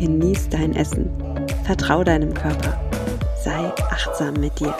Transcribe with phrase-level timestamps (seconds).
[0.00, 1.10] genieß dein Essen.
[1.64, 2.80] Vertrau deinem Körper.
[3.44, 4.74] Sei achtsam mit dir.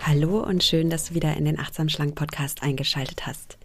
[0.00, 3.58] Hallo und schön, dass du wieder in den Achtsam Schlank Podcast eingeschaltet hast.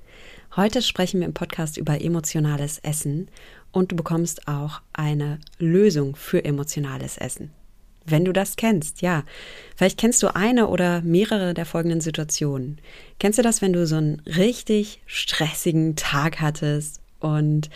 [0.55, 3.28] Heute sprechen wir im Podcast über emotionales Essen
[3.72, 7.50] und du bekommst auch eine Lösung für emotionales Essen.
[8.06, 9.24] Wenn du das kennst, ja.
[9.76, 12.80] Vielleicht kennst du eine oder mehrere der folgenden Situationen.
[13.20, 17.70] Kennst du das, wenn du so einen richtig stressigen Tag hattest und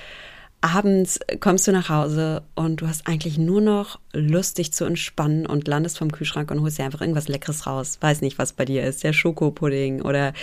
[0.62, 5.46] abends kommst du nach Hause und du hast eigentlich nur noch Lust, dich zu entspannen
[5.46, 7.98] und landest vom Kühlschrank und holst dir einfach irgendwas Leckeres raus.
[8.02, 9.04] Weiß nicht, was bei dir ist.
[9.04, 10.34] Der Schokopudding oder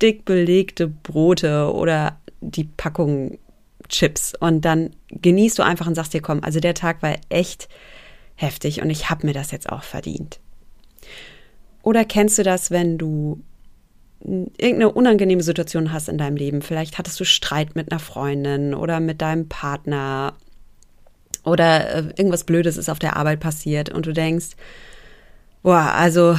[0.00, 3.38] dick belegte Brote oder die Packung
[3.88, 4.34] Chips.
[4.38, 7.68] Und dann genießt du einfach und sagst dir, komm, also der Tag war echt
[8.38, 10.38] heftig und ich habe mir das jetzt auch verdient.
[11.82, 13.40] Oder kennst du das, wenn du
[14.20, 16.62] irgendeine unangenehme Situation hast in deinem Leben?
[16.62, 20.34] Vielleicht hattest du Streit mit einer Freundin oder mit deinem Partner
[21.44, 24.50] oder äh, irgendwas Blödes ist auf der Arbeit passiert und du denkst,
[25.62, 26.36] boah, also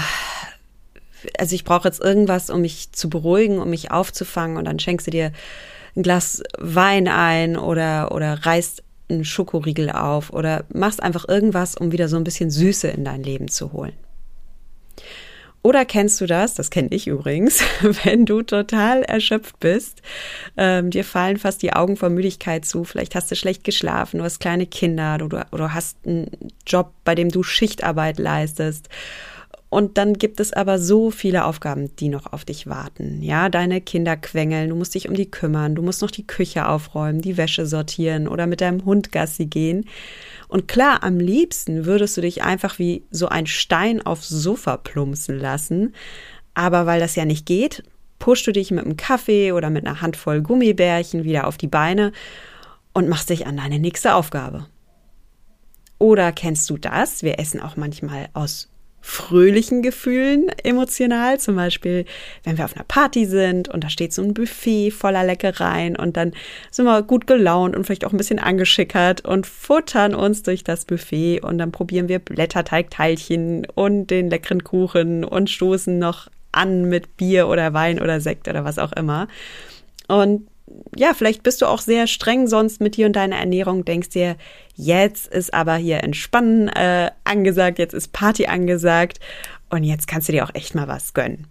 [1.38, 5.08] also ich brauche jetzt irgendwas, um mich zu beruhigen, um mich aufzufangen und dann schenkst
[5.08, 5.34] du dir
[5.96, 11.92] ein Glas Wein ein oder oder reißt einen Schokoriegel auf oder machst einfach irgendwas, um
[11.92, 13.94] wieder so ein bisschen Süße in dein Leben zu holen.
[15.62, 16.54] Oder kennst du das?
[16.54, 17.62] Das kenne ich übrigens,
[18.04, 20.02] wenn du total erschöpft bist,
[20.56, 24.24] ähm, dir fallen fast die Augen vor Müdigkeit zu, vielleicht hast du schlecht geschlafen, du
[24.24, 26.30] hast kleine Kinder, du, du hast einen
[26.66, 28.88] Job, bei dem du Schichtarbeit leistest
[29.70, 33.22] und dann gibt es aber so viele Aufgaben, die noch auf dich warten.
[33.22, 36.68] Ja, deine Kinder quengeln, du musst dich um die kümmern, du musst noch die Küche
[36.68, 39.86] aufräumen, die Wäsche sortieren oder mit deinem Hund Gassi gehen.
[40.48, 45.38] Und klar, am liebsten würdest du dich einfach wie so ein Stein aufs Sofa plumpsen
[45.38, 45.94] lassen.
[46.56, 47.84] Aber weil das ja nicht geht,
[48.18, 52.12] pushst du dich mit einem Kaffee oder mit einer Handvoll Gummibärchen wieder auf die Beine
[52.94, 54.66] und machst dich an deine nächste Aufgabe.
[56.00, 57.22] Oder kennst du das?
[57.22, 58.69] Wir essen auch manchmal aus
[59.02, 61.40] fröhlichen Gefühlen emotional.
[61.40, 62.06] Zum Beispiel,
[62.44, 66.18] wenn wir auf einer Party sind und da steht so ein Buffet voller Leckereien und
[66.18, 66.34] dann
[66.72, 70.86] sind wir gut gelaunt und vielleicht auch ein bisschen angeschickert und futtern uns durch das
[70.86, 77.18] Buffet und dann probieren wir Blätterteigteilchen und den leckeren Kuchen und stoßen noch an mit
[77.18, 79.28] Bier oder Wein oder Sekt oder was auch immer.
[80.08, 80.48] Und
[80.96, 84.36] ja, vielleicht bist du auch sehr streng sonst mit dir und deiner Ernährung, denkst dir,
[84.76, 89.20] jetzt ist aber hier Entspannen äh, angesagt, jetzt ist Party angesagt
[89.70, 91.48] und jetzt kannst du dir auch echt mal was gönnen.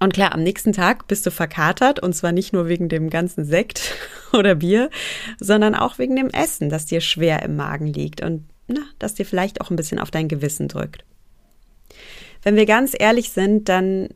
[0.00, 3.44] Und klar, am nächsten Tag bist du verkatert und zwar nicht nur wegen dem ganzen
[3.44, 3.94] Sekt
[4.32, 4.90] oder Bier,
[5.38, 9.26] sondern auch wegen dem Essen, das dir schwer im Magen liegt und na, das dir
[9.26, 11.04] vielleicht auch ein bisschen auf dein Gewissen drückt.
[12.42, 14.08] Wenn wir ganz ehrlich sind, dann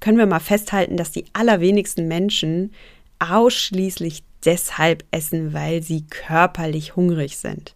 [0.00, 2.72] können wir mal festhalten, dass die allerwenigsten Menschen
[3.18, 7.74] ausschließlich deshalb essen, weil sie körperlich hungrig sind.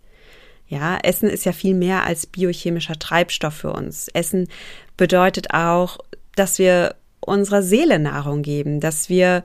[0.69, 4.09] Ja, Essen ist ja viel mehr als biochemischer Treibstoff für uns.
[4.09, 4.49] Essen
[4.99, 5.99] bedeutet auch,
[6.37, 9.44] dass wir unserer Seele Nahrung geben, dass wir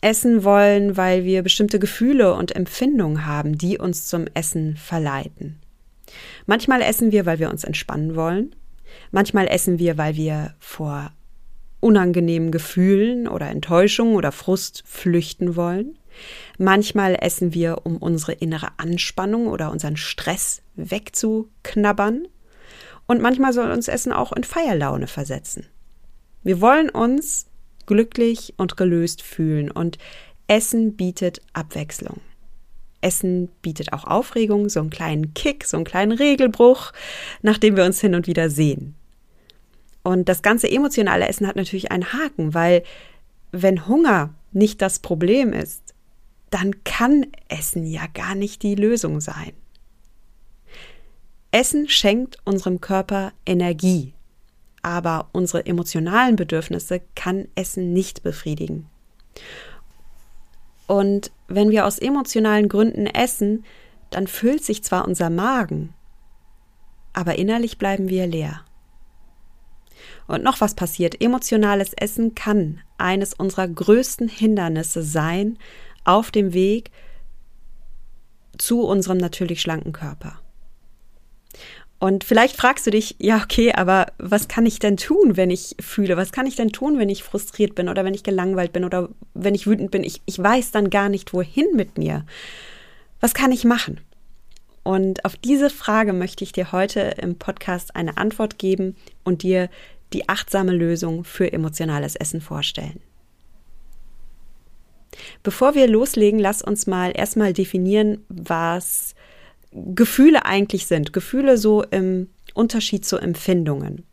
[0.00, 5.60] essen wollen, weil wir bestimmte Gefühle und Empfindungen haben, die uns zum Essen verleiten.
[6.46, 8.54] Manchmal essen wir, weil wir uns entspannen wollen.
[9.12, 11.12] Manchmal essen wir, weil wir vor
[11.80, 15.98] unangenehmen Gefühlen oder Enttäuschung oder Frust flüchten wollen.
[16.58, 22.28] Manchmal essen wir, um unsere innere Anspannung oder unseren Stress wegzuknabbern.
[23.06, 25.66] Und manchmal soll uns Essen auch in Feierlaune versetzen.
[26.42, 27.46] Wir wollen uns
[27.86, 29.98] glücklich und gelöst fühlen und
[30.46, 32.20] Essen bietet Abwechslung.
[33.00, 36.92] Essen bietet auch Aufregung, so einen kleinen Kick, so einen kleinen Regelbruch,
[37.42, 38.94] nachdem wir uns hin und wieder sehen.
[40.02, 42.82] Und das ganze emotionale Essen hat natürlich einen Haken, weil
[43.52, 45.94] wenn Hunger nicht das Problem ist,
[46.50, 49.52] dann kann Essen ja gar nicht die Lösung sein.
[51.52, 54.14] Essen schenkt unserem Körper Energie,
[54.82, 58.86] aber unsere emotionalen Bedürfnisse kann Essen nicht befriedigen.
[60.86, 63.64] Und wenn wir aus emotionalen Gründen essen,
[64.10, 65.94] dann füllt sich zwar unser Magen,
[67.12, 68.64] aber innerlich bleiben wir leer.
[70.30, 71.20] Und noch was passiert.
[71.20, 75.58] Emotionales Essen kann eines unserer größten Hindernisse sein
[76.04, 76.92] auf dem Weg
[78.56, 80.40] zu unserem natürlich schlanken Körper.
[81.98, 85.74] Und vielleicht fragst du dich, ja, okay, aber was kann ich denn tun, wenn ich
[85.80, 86.16] fühle?
[86.16, 89.08] Was kann ich denn tun, wenn ich frustriert bin oder wenn ich gelangweilt bin oder
[89.34, 90.04] wenn ich wütend bin?
[90.04, 92.24] Ich, ich weiß dann gar nicht, wohin mit mir.
[93.18, 94.00] Was kann ich machen?
[94.84, 98.94] Und auf diese Frage möchte ich dir heute im Podcast eine Antwort geben
[99.24, 99.68] und dir
[100.12, 103.00] die achtsame Lösung für emotionales Essen vorstellen.
[105.42, 109.14] Bevor wir loslegen, lass uns mal erstmal definieren, was
[109.72, 111.12] Gefühle eigentlich sind.
[111.12, 114.04] Gefühle so im Unterschied zu Empfindungen.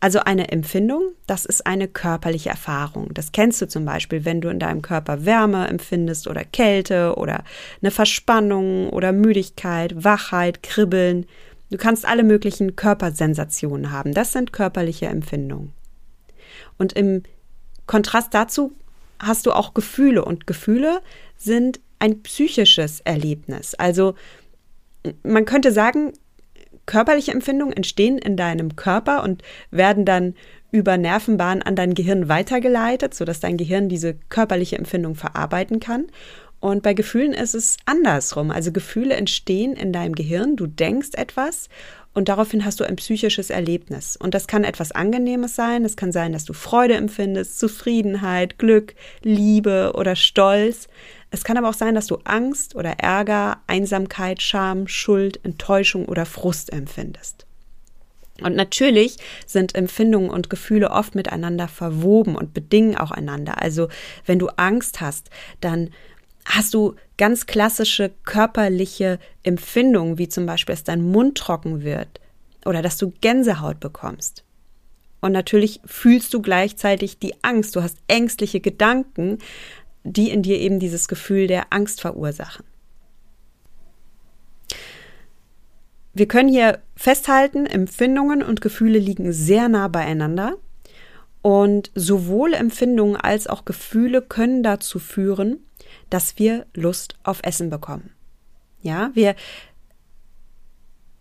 [0.00, 3.14] Also eine Empfindung, das ist eine körperliche Erfahrung.
[3.14, 7.42] Das kennst du zum Beispiel, wenn du in deinem Körper Wärme empfindest oder Kälte oder
[7.80, 11.24] eine Verspannung oder Müdigkeit, Wachheit, Kribbeln.
[11.70, 14.14] Du kannst alle möglichen Körpersensationen haben.
[14.14, 15.72] Das sind körperliche Empfindungen.
[16.78, 17.22] Und im
[17.86, 18.72] Kontrast dazu
[19.18, 21.00] hast du auch Gefühle und Gefühle
[21.36, 23.74] sind ein psychisches Erlebnis.
[23.74, 24.14] Also
[25.22, 26.12] man könnte sagen,
[26.86, 30.34] körperliche Empfindungen entstehen in deinem Körper und werden dann
[30.70, 36.06] über Nervenbahnen an dein Gehirn weitergeleitet, sodass dein Gehirn diese körperliche Empfindung verarbeiten kann.
[36.64, 38.50] Und bei Gefühlen ist es andersrum.
[38.50, 41.68] Also Gefühle entstehen in deinem Gehirn, du denkst etwas
[42.14, 44.16] und daraufhin hast du ein psychisches Erlebnis.
[44.16, 45.84] Und das kann etwas Angenehmes sein.
[45.84, 50.88] Es kann sein, dass du Freude empfindest, Zufriedenheit, Glück, Liebe oder Stolz.
[51.30, 56.24] Es kann aber auch sein, dass du Angst oder Ärger, Einsamkeit, Scham, Schuld, Enttäuschung oder
[56.24, 57.44] Frust empfindest.
[58.40, 63.60] Und natürlich sind Empfindungen und Gefühle oft miteinander verwoben und bedingen auch einander.
[63.60, 63.88] Also
[64.24, 65.30] wenn du Angst hast,
[65.60, 65.90] dann
[66.44, 72.20] hast du ganz klassische körperliche Empfindungen, wie zum Beispiel, dass dein Mund trocken wird
[72.64, 74.44] oder dass du Gänsehaut bekommst.
[75.20, 77.74] Und natürlich fühlst du gleichzeitig die Angst.
[77.76, 79.38] Du hast ängstliche Gedanken,
[80.02, 82.64] die in dir eben dieses Gefühl der Angst verursachen.
[86.12, 90.58] Wir können hier festhalten, Empfindungen und Gefühle liegen sehr nah beieinander
[91.42, 95.58] und sowohl Empfindungen als auch Gefühle können dazu führen,
[96.14, 98.10] dass wir Lust auf Essen bekommen.
[98.82, 99.34] Ja, wir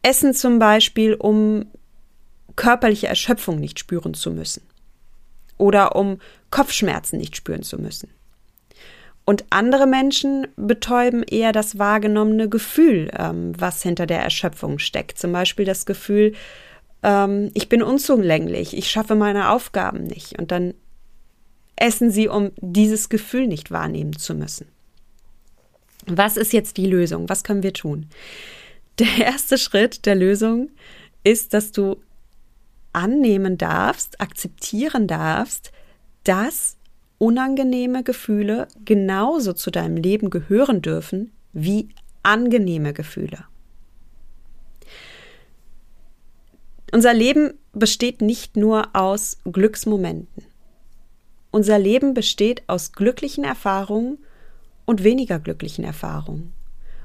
[0.03, 1.65] essen zum Beispiel, um
[2.55, 4.61] körperliche Erschöpfung nicht spüren zu müssen
[5.57, 6.19] oder um
[6.51, 8.11] Kopfschmerzen nicht spüren zu müssen.
[9.25, 15.17] Und andere Menschen betäuben eher das wahrgenommene Gefühl, ähm, was hinter der Erschöpfung steckt.
[15.17, 16.33] Zum Beispiel das Gefühl,
[17.01, 20.37] ähm, ich bin unzulänglich, ich schaffe meine Aufgaben nicht.
[20.37, 20.75] Und dann
[21.77, 24.67] essen sie, um dieses Gefühl nicht wahrnehmen zu müssen.
[26.07, 27.29] Was ist jetzt die Lösung?
[27.29, 28.07] Was können wir tun?
[28.99, 30.69] Der erste Schritt der Lösung
[31.23, 31.97] ist, dass du
[32.91, 35.71] annehmen darfst, akzeptieren darfst,
[36.23, 36.77] dass
[37.17, 41.89] unangenehme Gefühle genauso zu deinem Leben gehören dürfen wie
[42.21, 43.45] angenehme Gefühle.
[46.91, 50.43] Unser Leben besteht nicht nur aus Glücksmomenten.
[51.49, 54.19] Unser Leben besteht aus glücklichen Erfahrungen
[54.85, 56.53] und weniger glücklichen Erfahrungen.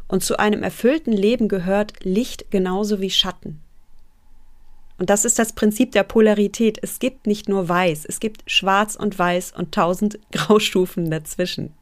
[0.08, 3.60] Und zu einem erfüllten Leben gehört Licht genauso wie Schatten.
[4.98, 6.78] Und das ist das Prinzip der Polarität.
[6.82, 11.72] Es gibt nicht nur weiß, es gibt schwarz und weiß und tausend Graustufen dazwischen.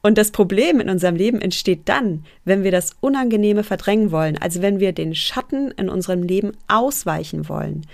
[0.00, 4.62] Und das Problem in unserem Leben entsteht dann, wenn wir das Unangenehme verdrängen wollen, also
[4.62, 7.84] wenn wir den Schatten in unserem Leben ausweichen wollen,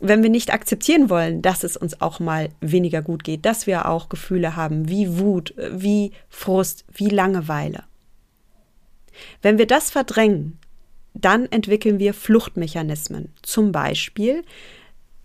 [0.00, 3.88] wenn wir nicht akzeptieren wollen, dass es uns auch mal weniger gut geht, dass wir
[3.88, 7.84] auch Gefühle haben wie Wut, wie Frust, wie Langeweile.
[9.42, 10.58] Wenn wir das verdrängen,
[11.14, 13.32] dann entwickeln wir Fluchtmechanismen.
[13.42, 14.44] Zum Beispiel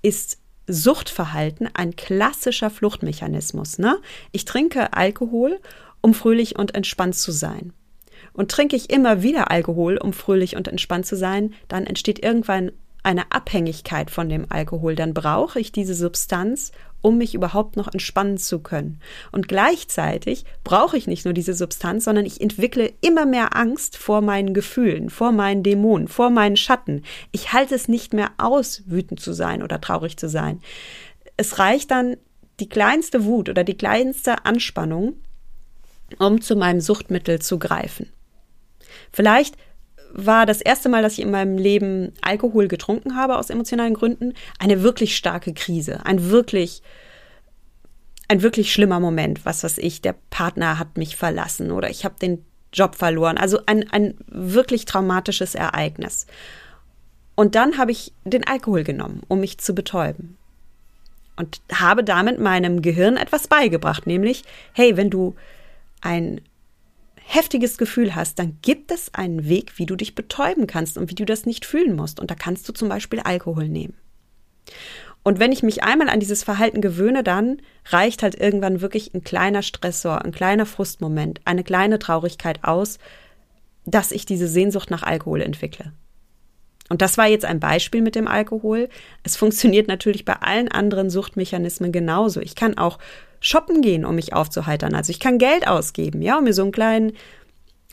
[0.01, 3.77] ist Suchtverhalten ein klassischer Fluchtmechanismus.
[3.77, 4.00] Ne?
[4.32, 5.60] Ich trinke Alkohol,
[6.01, 7.74] um fröhlich und entspannt zu sein.
[8.34, 12.72] Und trinke ich immer wieder Alkohol, um fröhlich und entspannt zu sein, dann entsteht irgendwann
[13.04, 14.96] eine Abhängigkeit von dem Alkohol.
[14.96, 19.02] Dann brauche ich diese Substanz, um mich überhaupt noch entspannen zu können.
[19.32, 24.22] Und gleichzeitig brauche ich nicht nur diese Substanz, sondern ich entwickle immer mehr Angst vor
[24.22, 27.04] meinen Gefühlen, vor meinen Dämonen, vor meinen Schatten.
[27.32, 30.62] Ich halte es nicht mehr aus, wütend zu sein oder traurig zu sein.
[31.36, 32.16] Es reicht dann
[32.60, 35.16] die kleinste Wut oder die kleinste Anspannung,
[36.20, 38.08] um zu meinem Suchtmittel zu greifen.
[39.12, 39.58] Vielleicht
[40.13, 44.34] war das erste Mal, dass ich in meinem Leben Alkohol getrunken habe aus emotionalen Gründen,
[44.60, 46.82] eine wirklich starke Krise, ein wirklich
[48.29, 52.15] ein wirklich schlimmer Moment, was weiß ich, der Partner hat mich verlassen oder ich habe
[52.22, 56.25] den Job verloren, also ein, ein wirklich traumatisches Ereignis.
[57.36, 60.38] Und dann habe ich den Alkohol genommen, um mich zu betäuben.
[61.36, 64.43] und habe damit meinem Gehirn etwas beigebracht, nämlich,
[64.74, 65.36] hey, wenn du
[66.01, 66.41] ein
[67.34, 71.16] heftiges Gefühl hast, dann gibt es einen Weg, wie du dich betäuben kannst und wie
[71.16, 72.20] du das nicht fühlen musst.
[72.20, 73.96] Und da kannst du zum Beispiel Alkohol nehmen.
[75.24, 79.24] Und wenn ich mich einmal an dieses Verhalten gewöhne, dann reicht halt irgendwann wirklich ein
[79.24, 83.00] kleiner Stressor, ein kleiner Frustmoment, eine kleine Traurigkeit aus,
[83.86, 85.94] dass ich diese Sehnsucht nach Alkohol entwickle.
[86.90, 88.90] Und das war jetzt ein Beispiel mit dem Alkohol.
[89.24, 92.42] Es funktioniert natürlich bei allen anderen Suchtmechanismen genauso.
[92.42, 93.00] Ich kann auch
[93.44, 94.96] shoppen gehen, um mich aufzuheitern.
[94.96, 97.14] Also ich kann Geld ausgeben, ja, um mir so einen kleinen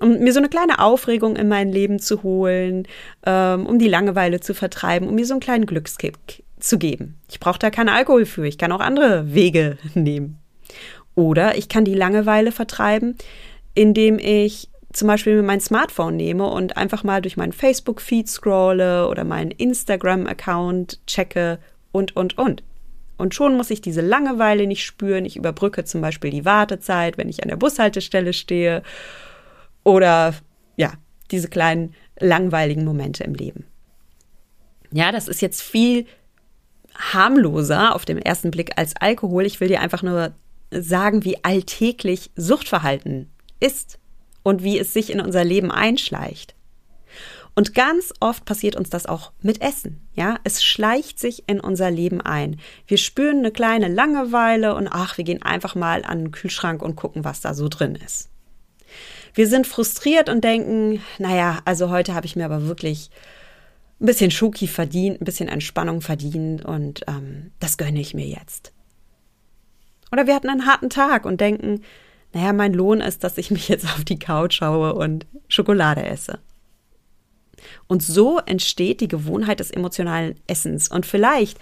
[0.03, 2.89] um mir so eine kleine Aufregung in mein Leben zu holen,
[3.27, 7.19] ähm, um die Langeweile zu vertreiben, um mir so einen kleinen Glückskick zu geben.
[7.29, 10.39] Ich brauche da keinen Alkohol für, ich kann auch andere Wege nehmen.
[11.17, 13.17] Oder ich kann die Langeweile vertreiben,
[13.75, 19.25] indem ich zum Beispiel mein Smartphone nehme und einfach mal durch meinen Facebook-Feed scrolle oder
[19.25, 21.59] meinen Instagram-Account checke
[21.93, 22.63] und, und, und.
[23.21, 25.25] Und schon muss ich diese Langeweile nicht spüren.
[25.25, 28.83] Ich überbrücke zum Beispiel die Wartezeit, wenn ich an der Bushaltestelle stehe.
[29.85, 30.35] Oder
[30.77, 30.95] ja,
[31.31, 33.67] diese kleinen langweiligen Momente im Leben.
[34.91, 36.07] Ja, das ist jetzt viel
[36.97, 39.47] harmloser auf den ersten Blick als Alkohol.
[39.47, 40.33] Ich will dir einfach nur
[40.71, 43.99] sagen, wie alltäglich Suchtverhalten ist
[44.43, 46.55] und wie es sich in unser Leben einschleicht.
[47.61, 50.01] Und ganz oft passiert uns das auch mit Essen.
[50.15, 52.59] Ja, es schleicht sich in unser Leben ein.
[52.87, 56.97] Wir spüren eine kleine Langeweile und ach, wir gehen einfach mal an den Kühlschrank und
[56.97, 58.31] gucken, was da so drin ist.
[59.35, 63.11] Wir sind frustriert und denken, naja, also heute habe ich mir aber wirklich
[64.01, 68.73] ein bisschen Schoki verdient, ein bisschen Entspannung verdient und ähm, das gönne ich mir jetzt.
[70.11, 71.83] Oder wir hatten einen harten Tag und denken,
[72.33, 76.39] naja, mein Lohn ist, dass ich mich jetzt auf die Couch schaue und Schokolade esse.
[77.87, 80.91] Und so entsteht die Gewohnheit des emotionalen Essens.
[80.91, 81.59] Und vielleicht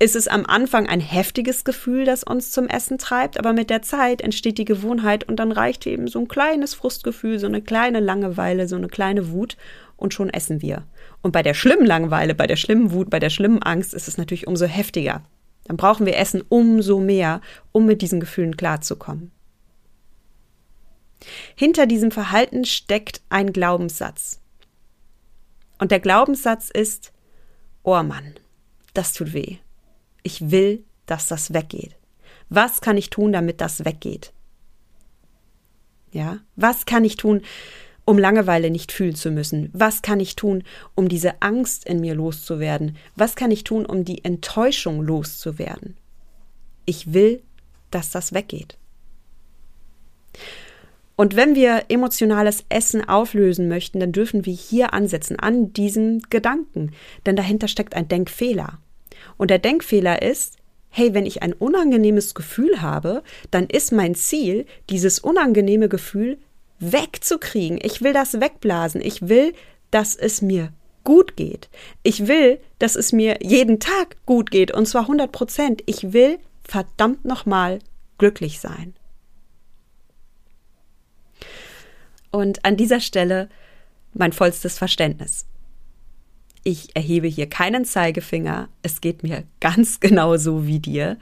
[0.00, 3.82] ist es am Anfang ein heftiges Gefühl, das uns zum Essen treibt, aber mit der
[3.82, 7.98] Zeit entsteht die Gewohnheit und dann reicht eben so ein kleines Frustgefühl, so eine kleine
[7.98, 9.56] Langeweile, so eine kleine Wut
[9.96, 10.84] und schon essen wir.
[11.20, 14.18] Und bei der schlimmen Langeweile, bei der schlimmen Wut, bei der schlimmen Angst ist es
[14.18, 15.22] natürlich umso heftiger.
[15.64, 17.40] Dann brauchen wir Essen umso mehr,
[17.72, 19.32] um mit diesen Gefühlen klarzukommen.
[21.56, 24.40] Hinter diesem Verhalten steckt ein Glaubenssatz.
[25.78, 27.12] Und der Glaubenssatz ist,
[27.82, 28.34] oh Mann,
[28.94, 29.56] das tut weh.
[30.22, 31.96] Ich will, dass das weggeht.
[32.48, 34.32] Was kann ich tun, damit das weggeht?
[36.10, 37.42] Ja, was kann ich tun,
[38.04, 39.70] um Langeweile nicht fühlen zu müssen?
[39.74, 42.96] Was kann ich tun, um diese Angst in mir loszuwerden?
[43.16, 45.96] Was kann ich tun, um die Enttäuschung loszuwerden?
[46.86, 47.42] Ich will,
[47.90, 48.78] dass das weggeht.
[51.20, 56.92] Und wenn wir emotionales Essen auflösen möchten, dann dürfen wir hier ansetzen, an diesem Gedanken.
[57.26, 58.78] Denn dahinter steckt ein Denkfehler.
[59.36, 60.58] Und der Denkfehler ist,
[60.90, 66.38] hey, wenn ich ein unangenehmes Gefühl habe, dann ist mein Ziel, dieses unangenehme Gefühl
[66.78, 67.80] wegzukriegen.
[67.82, 69.00] Ich will das wegblasen.
[69.00, 69.54] Ich will,
[69.90, 70.72] dass es mir
[71.02, 71.68] gut geht.
[72.04, 75.82] Ich will, dass es mir jeden Tag gut geht und zwar 100 Prozent.
[75.86, 77.80] Ich will verdammt nochmal
[78.18, 78.94] glücklich sein.
[82.30, 83.48] Und an dieser Stelle
[84.14, 85.46] mein vollstes Verständnis.
[86.64, 88.68] Ich erhebe hier keinen Zeigefinger.
[88.82, 91.18] Es geht mir ganz genauso wie dir.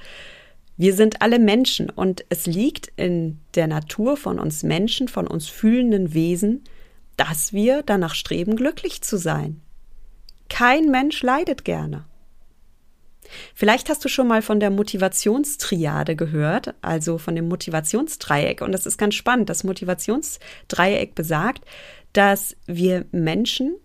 [0.76, 5.48] Wir sind alle Menschen und es liegt in der Natur von uns Menschen, von uns
[5.48, 6.64] fühlenden Wesen,
[7.16, 9.62] dass wir danach streben, glücklich zu sein.
[10.50, 12.04] Kein Mensch leidet gerne.
[13.54, 18.60] Vielleicht hast du schon mal von der Motivationstriade gehört, also von dem Motivationsdreieck.
[18.62, 19.48] Und das ist ganz spannend.
[19.48, 21.64] Das Motivationsdreieck besagt,
[22.12, 23.76] dass wir Menschen,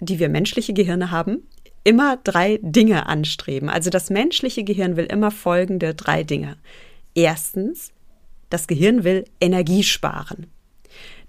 [0.00, 1.46] die wir menschliche Gehirne haben,
[1.84, 3.68] immer drei Dinge anstreben.
[3.68, 6.56] Also das menschliche Gehirn will immer folgende drei Dinge.
[7.14, 7.92] Erstens,
[8.50, 10.46] das Gehirn will Energie sparen.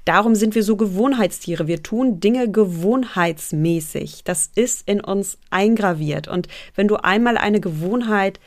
[0.05, 1.67] Darum sind wir so Gewohnheitstiere.
[1.67, 4.24] Wir tun Dinge gewohnheitsmäßig.
[4.24, 6.27] Das ist in uns eingraviert.
[6.27, 8.39] Und wenn du einmal eine Gewohnheit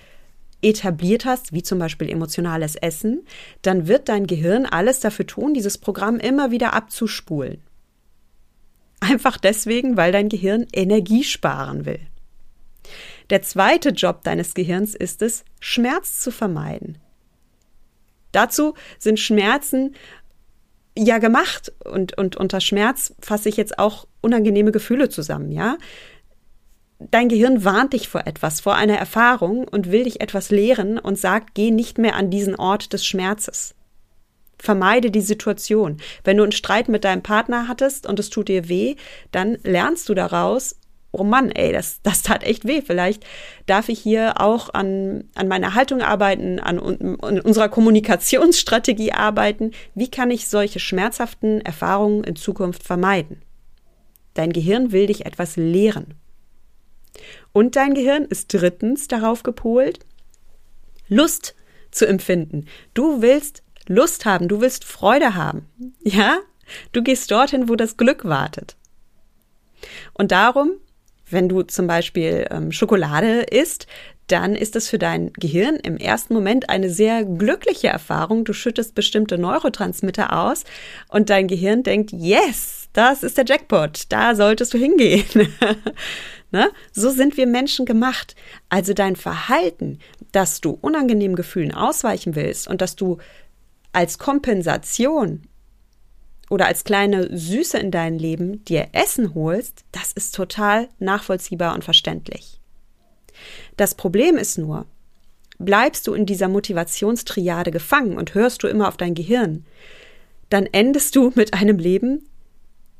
[0.62, 3.24] etabliert hast, wie zum Beispiel emotionales Essen,
[3.62, 7.62] dann wird dein Gehirn alles dafür tun, dieses Programm immer wieder abzuspulen.
[9.00, 12.00] Einfach deswegen, weil dein Gehirn Energie sparen will.
[13.30, 16.98] Der zweite Job deines Gehirns ist es, Schmerz zu vermeiden.
[18.32, 19.94] Dazu sind Schmerzen
[20.96, 25.76] ja gemacht und, und unter Schmerz fasse ich jetzt auch unangenehme Gefühle zusammen, ja?
[27.10, 31.18] Dein Gehirn warnt dich vor etwas, vor einer Erfahrung und will dich etwas lehren und
[31.18, 33.74] sagt, geh nicht mehr an diesen Ort des Schmerzes.
[34.58, 35.98] Vermeide die Situation.
[36.22, 38.94] Wenn du einen Streit mit deinem Partner hattest und es tut dir weh,
[39.32, 40.76] dann lernst du daraus,
[41.14, 42.82] oh Mann, ey, das, das tat echt weh.
[42.82, 43.24] Vielleicht
[43.66, 49.72] darf ich hier auch an, an meiner Haltung arbeiten, an, an unserer Kommunikationsstrategie arbeiten.
[49.94, 53.42] Wie kann ich solche schmerzhaften Erfahrungen in Zukunft vermeiden?
[54.34, 56.14] Dein Gehirn will dich etwas lehren.
[57.52, 60.00] Und dein Gehirn ist drittens darauf gepolt,
[61.08, 61.54] Lust
[61.90, 62.66] zu empfinden.
[62.92, 65.68] Du willst Lust haben, du willst Freude haben.
[66.02, 66.38] Ja?
[66.92, 68.76] Du gehst dorthin, wo das Glück wartet.
[70.14, 70.72] Und darum,
[71.34, 73.86] wenn du zum Beispiel ähm, Schokolade isst,
[74.26, 78.44] dann ist es für dein Gehirn im ersten Moment eine sehr glückliche Erfahrung.
[78.44, 80.64] Du schüttest bestimmte Neurotransmitter aus
[81.08, 85.26] und dein Gehirn denkt, yes, das ist der Jackpot, da solltest du hingehen.
[86.52, 86.70] ne?
[86.92, 88.34] So sind wir Menschen gemacht.
[88.70, 89.98] Also dein Verhalten,
[90.32, 93.18] dass du unangenehmen Gefühlen ausweichen willst und dass du
[93.92, 95.42] als Kompensation
[96.50, 101.84] oder als kleine Süße in dein Leben dir Essen holst, das ist total nachvollziehbar und
[101.84, 102.60] verständlich.
[103.76, 104.86] Das Problem ist nur,
[105.58, 109.64] bleibst du in dieser Motivationstriade gefangen und hörst du immer auf dein Gehirn,
[110.50, 112.28] dann endest du mit einem Leben,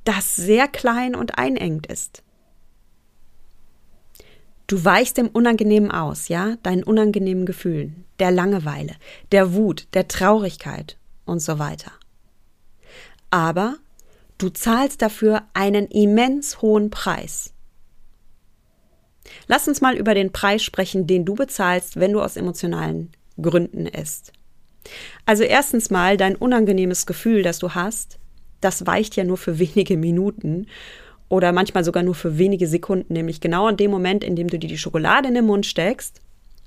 [0.05, 2.23] das sehr klein und einengt ist.
[4.67, 8.95] Du weichst dem Unangenehmen aus, ja, deinen unangenehmen Gefühlen, der Langeweile,
[9.31, 10.97] der Wut, der Traurigkeit
[11.27, 11.93] und so weiter.
[13.35, 13.79] Aber
[14.39, 17.53] du zahlst dafür einen immens hohen Preis.
[19.49, 23.11] Lass uns mal über den Preis sprechen, den du bezahlst, wenn du aus emotionalen
[23.43, 24.33] Gründen isst.
[25.27, 28.21] Also erstens mal dein unangenehmes Gefühl, das du hast,
[28.61, 30.69] das weicht ja nur für wenige Minuten
[31.29, 34.61] oder manchmal sogar nur für wenige Sekunden, nämlich genau in dem Moment, in dem du
[34.61, 36.21] dir die Schokolade in den Mund steckst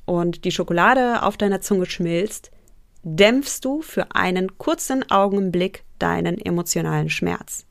[0.03, 2.51] und die Schokolade auf deiner Zunge schmilzt,
[3.15, 7.65] dämpfst du für einen kurzen Augenblick deinen emotionalen Schmerz.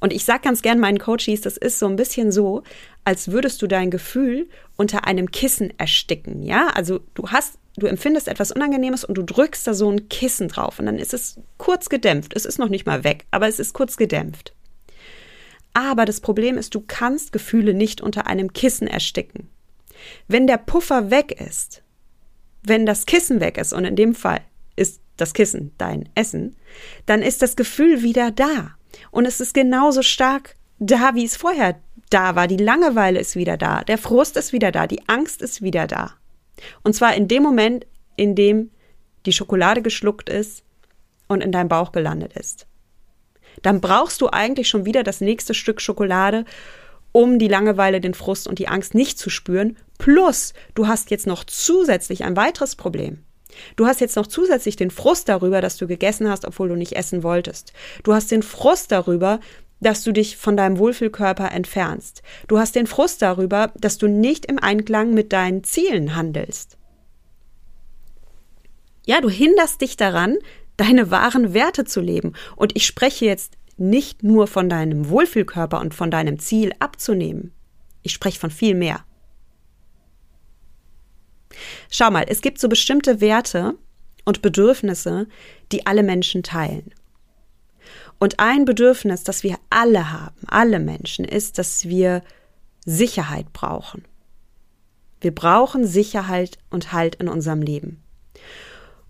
[0.00, 2.62] Und ich sage ganz gern meinen Coaches, das ist so ein bisschen so,
[3.04, 6.68] als würdest du dein Gefühl unter einem Kissen ersticken, ja?
[6.68, 10.78] Also du hast, du empfindest etwas Unangenehmes und du drückst da so ein Kissen drauf
[10.78, 12.34] und dann ist es kurz gedämpft.
[12.34, 14.54] Es ist noch nicht mal weg, aber es ist kurz gedämpft.
[15.74, 19.48] Aber das Problem ist, du kannst Gefühle nicht unter einem Kissen ersticken.
[20.26, 21.81] Wenn der Puffer weg ist,
[22.62, 24.40] wenn das Kissen weg ist, und in dem Fall
[24.76, 26.56] ist das Kissen dein Essen,
[27.06, 28.76] dann ist das Gefühl wieder da.
[29.10, 32.48] Und es ist genauso stark da, wie es vorher da war.
[32.48, 36.12] Die Langeweile ist wieder da, der Frust ist wieder da, die Angst ist wieder da.
[36.82, 38.70] Und zwar in dem Moment, in dem
[39.26, 40.62] die Schokolade geschluckt ist
[41.28, 42.66] und in deinem Bauch gelandet ist
[43.60, 46.44] dann brauchst du eigentlich schon wieder das nächste Stück Schokolade,
[47.12, 49.76] um die Langeweile, den Frust und die Angst nicht zu spüren.
[49.98, 53.24] Plus, du hast jetzt noch zusätzlich ein weiteres Problem.
[53.76, 56.94] Du hast jetzt noch zusätzlich den Frust darüber, dass du gegessen hast, obwohl du nicht
[56.94, 57.72] essen wolltest.
[58.02, 59.40] Du hast den Frust darüber,
[59.80, 62.22] dass du dich von deinem Wohlfühlkörper entfernst.
[62.48, 66.78] Du hast den Frust darüber, dass du nicht im Einklang mit deinen Zielen handelst.
[69.04, 70.38] Ja, du hinderst dich daran,
[70.76, 72.34] deine wahren Werte zu leben.
[72.54, 77.52] Und ich spreche jetzt nicht nur von deinem Wohlfühlkörper und von deinem Ziel abzunehmen.
[78.02, 79.04] Ich spreche von viel mehr.
[81.90, 83.74] Schau mal, es gibt so bestimmte Werte
[84.24, 85.26] und Bedürfnisse,
[85.72, 86.94] die alle Menschen teilen.
[88.18, 92.22] Und ein Bedürfnis, das wir alle haben, alle Menschen, ist, dass wir
[92.84, 94.04] Sicherheit brauchen.
[95.20, 98.01] Wir brauchen Sicherheit und Halt in unserem Leben.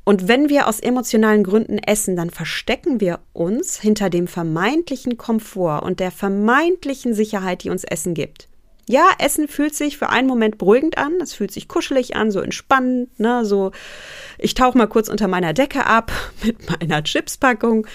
[0.04, 5.82] Und wenn wir aus emotionalen Gründen essen, dann verstecken wir uns hinter dem vermeintlichen Komfort
[5.84, 8.48] und der vermeintlichen Sicherheit, die uns Essen gibt.
[8.88, 12.40] Ja, Essen fühlt sich für einen Moment beruhigend an, es fühlt sich kuschelig an, so
[12.40, 13.70] entspannend, ne, so
[14.38, 16.10] ich tauche mal kurz unter meiner Decke ab
[16.42, 17.86] mit meiner Chipspackung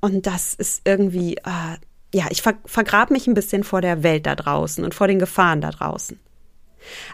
[0.00, 1.76] und das ist irgendwie, äh,
[2.14, 5.18] ja, ich ver vergrab mich ein bisschen vor der Welt da draußen und vor den
[5.18, 6.20] Gefahren da draußen.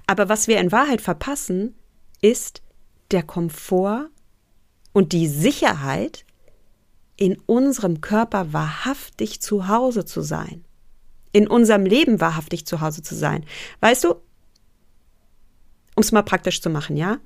[0.06, 1.74] Aber was wir in Wahrheit verpassen,
[2.20, 2.60] ist
[3.10, 4.10] der Komfort
[4.92, 6.24] und die Sicherheit,
[7.16, 10.64] in unserem Körper wahrhaftig zu Hause zu sein.
[11.33, 13.44] In unserem Leben wahrhaftig zu Hause zu sein.
[13.81, 14.14] Weißt du,
[15.94, 17.18] um es mal praktisch zu machen, ja?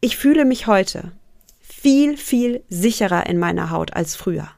[0.00, 1.12] Ich fühle mich heute
[1.60, 4.48] viel, viel sicherer in meiner Haut als früher.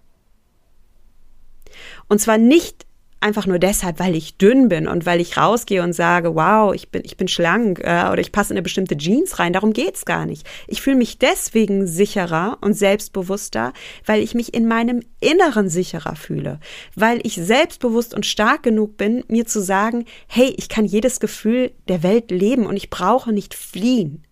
[2.09, 2.85] Und zwar nicht
[3.23, 6.91] einfach nur deshalb, weil ich dünn bin und weil ich rausgehe und sage, wow, ich
[6.91, 9.53] bin, ich bin schlank äh, oder ich passe in eine bestimmte Jeans rein.
[9.53, 10.47] Darum geht's gar nicht.
[10.67, 13.73] Ich fühle mich deswegen sicherer und selbstbewusster,
[14.05, 16.61] weil ich mich in meinem Inneren sicherer fühle.
[16.95, 21.73] Weil ich selbstbewusst und stark genug bin, mir zu sagen, hey, ich kann jedes Gefühl
[21.89, 24.25] der Welt leben und ich brauche nicht fliehen.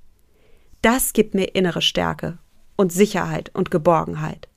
[0.83, 2.39] Das gibt mir innere Stärke
[2.77, 4.50] und Sicherheit und Geborgenheit.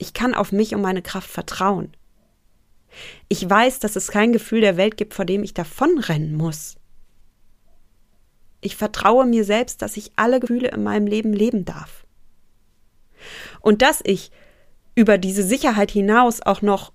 [0.00, 1.94] Ich kann auf mich und meine Kraft vertrauen.
[3.28, 6.76] Ich weiß, dass es kein Gefühl der Welt gibt, vor dem ich davonrennen muss.
[8.62, 12.06] Ich vertraue mir selbst, dass ich alle Gefühle in meinem Leben leben darf.
[13.60, 14.30] Und dass ich
[14.94, 16.94] über diese Sicherheit hinaus auch noch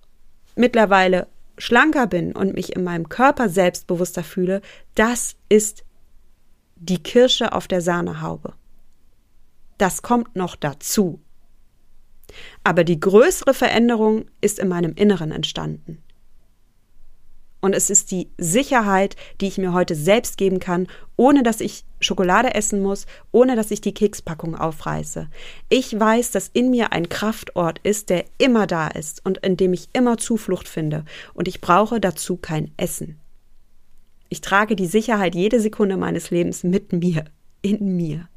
[0.56, 1.28] mittlerweile
[1.60, 4.62] schlanker bin und mich in meinem Körper selbstbewusster fühle,
[4.96, 5.86] das ist
[6.76, 8.56] die Kirsche auf der Sahnehaube.
[9.78, 11.22] Das kommt noch dazu.
[12.64, 16.02] Aber die größere Veränderung ist in meinem Inneren entstanden.
[17.66, 21.84] Und es ist die Sicherheit, die ich mir heute selbst geben kann, ohne dass ich
[22.00, 25.30] Schokolade essen muss, ohne dass ich die Kekspackung aufreiße.
[25.70, 29.74] Ich weiß, dass in mir ein Kraftort ist, der immer da ist und in dem
[29.74, 31.06] ich immer Zuflucht finde.
[31.34, 33.20] Und ich brauche dazu kein Essen.
[34.30, 37.26] Ich trage die Sicherheit jede Sekunde meines Lebens mit mir,
[37.64, 38.28] in mir.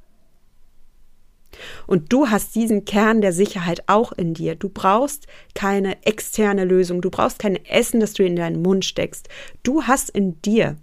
[1.87, 4.54] Und du hast diesen Kern der Sicherheit auch in dir.
[4.54, 7.00] Du brauchst keine externe Lösung.
[7.00, 9.28] Du brauchst kein Essen, das du in deinen Mund steckst.
[9.62, 10.76] Du hast in dir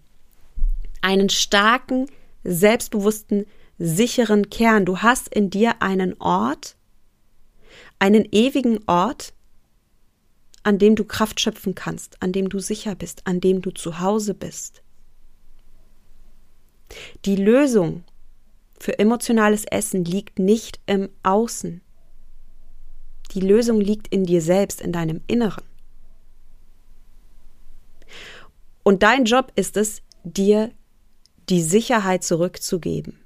[1.01, 2.07] einen starken,
[2.43, 3.45] selbstbewussten,
[3.77, 4.85] sicheren Kern.
[4.85, 6.75] Du hast in dir einen Ort,
[7.99, 9.33] einen ewigen Ort,
[10.63, 13.99] an dem du Kraft schöpfen kannst, an dem du sicher bist, an dem du zu
[13.99, 14.81] Hause bist.
[17.25, 18.03] Die Lösung
[18.85, 21.81] für emotionales Essen liegt nicht im Außen.
[23.31, 25.63] Die Lösung liegt in dir selbst, in deinem Inneren.
[28.83, 30.69] Und dein Job ist es, dir
[31.49, 33.19] die Sicherheit zurückzugeben,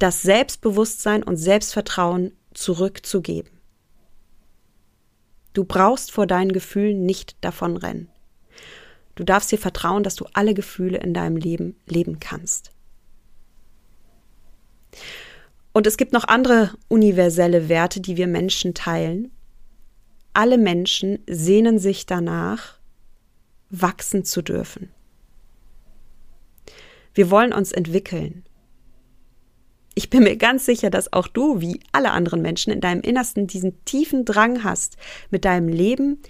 [0.00, 3.52] das Selbstbewusstsein und Selbstvertrauen zurückzugeben.
[5.52, 8.10] Du brauchst vor deinen Gefühlen nicht davonrennen.
[9.14, 12.72] Du darfst dir vertrauen, dass du alle Gefühle in deinem Leben leben kannst.
[15.72, 19.30] Und es gibt noch andere universelle Werte, die wir Menschen teilen.
[20.32, 22.78] Alle Menschen sehnen sich danach,
[23.70, 24.90] wachsen zu dürfen.
[27.14, 28.44] Wir wollen uns entwickeln.
[29.94, 33.46] Ich bin mir ganz sicher, dass auch du, wie alle anderen Menschen, in deinem Innersten
[33.46, 34.96] diesen tiefen Drang hast,
[35.30, 36.20] mit deinem Leben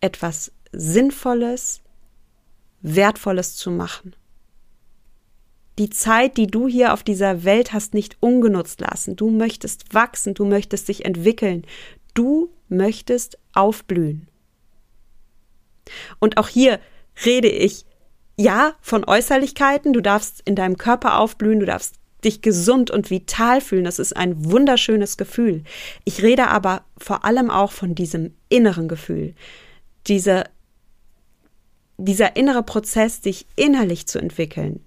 [0.00, 1.82] etwas Sinnvolles,
[2.80, 4.14] Wertvolles zu machen
[5.78, 9.16] die Zeit, die du hier auf dieser Welt hast, nicht ungenutzt lassen.
[9.16, 11.64] Du möchtest wachsen, du möchtest dich entwickeln,
[12.14, 14.28] du möchtest aufblühen.
[16.18, 16.80] Und auch hier
[17.24, 17.86] rede ich
[18.36, 23.60] ja von Äußerlichkeiten, du darfst in deinem Körper aufblühen, du darfst dich gesund und vital
[23.60, 25.62] fühlen, das ist ein wunderschönes Gefühl.
[26.04, 29.34] Ich rede aber vor allem auch von diesem inneren Gefühl,
[30.08, 30.44] diese,
[31.96, 34.80] dieser innere Prozess, dich innerlich zu entwickeln,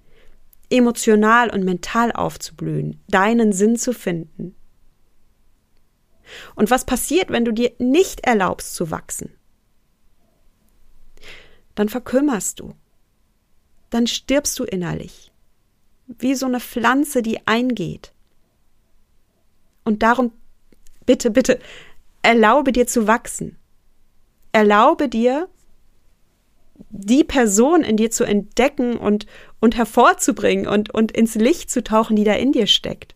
[0.71, 4.55] emotional und mental aufzublühen, deinen Sinn zu finden.
[6.55, 9.34] Und was passiert, wenn du dir nicht erlaubst zu wachsen?
[11.75, 12.73] Dann verkümmerst du.
[13.89, 15.31] Dann stirbst du innerlich.
[16.07, 18.13] Wie so eine Pflanze, die eingeht.
[19.84, 20.31] Und darum,
[21.05, 21.60] bitte, bitte,
[22.21, 23.57] erlaube dir zu wachsen.
[24.51, 25.49] Erlaube dir,
[26.89, 29.25] die Person in dir zu entdecken und,
[29.62, 33.15] und hervorzubringen und, und ins Licht zu tauchen, die da in dir steckt.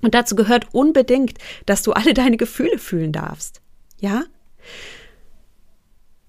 [0.00, 3.60] Und dazu gehört unbedingt, dass du alle deine Gefühle fühlen darfst.
[4.00, 4.24] Ja?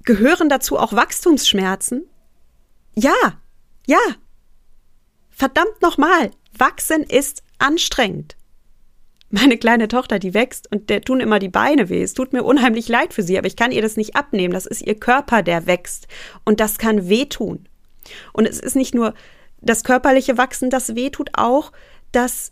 [0.04, 2.08] Gehören dazu auch Wachstumsschmerzen?
[2.96, 3.40] Ja,
[3.88, 4.00] ja.
[5.30, 8.36] Verdammt nochmal, wachsen ist anstrengend.
[9.30, 12.02] Meine kleine Tochter, die wächst und der tun immer die Beine weh.
[12.02, 14.54] Es tut mir unheimlich leid für sie, aber ich kann ihr das nicht abnehmen.
[14.54, 16.08] Das ist ihr Körper, der wächst.
[16.46, 17.68] Und das kann wehtun.
[18.34, 19.14] Und es ist nicht nur
[19.62, 21.72] das körperliche Wachsen, das wehtut, auch
[22.12, 22.52] das,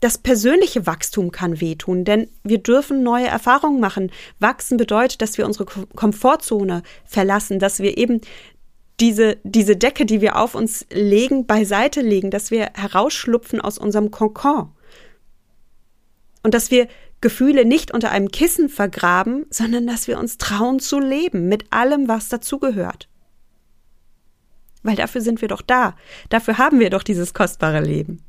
[0.00, 4.12] das persönliche Wachstum kann wehtun, denn wir dürfen neue Erfahrungen machen.
[4.38, 8.20] Wachsen bedeutet, dass wir unsere Komfortzone verlassen, dass wir eben
[9.00, 14.10] diese, diese Decke, die wir auf uns legen, beiseite legen, dass wir herausschlupfen aus unserem
[14.10, 14.70] Kokon.
[16.42, 16.88] Und dass wir
[17.20, 22.06] Gefühle nicht unter einem Kissen vergraben, sondern dass wir uns trauen zu leben mit allem,
[22.06, 23.08] was dazugehört.
[24.84, 25.96] Weil dafür sind wir doch da.
[26.28, 28.22] Dafür haben wir doch dieses kostbare Leben.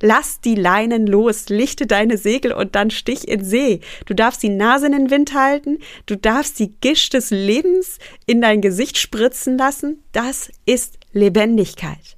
[0.00, 3.80] Lass die Leinen los, lichte deine Segel und dann stich in See.
[4.06, 8.40] Du darfst die Nase in den Wind halten, du darfst die Gischt des Lebens in
[8.40, 10.04] dein Gesicht spritzen lassen.
[10.12, 12.16] Das ist Lebendigkeit.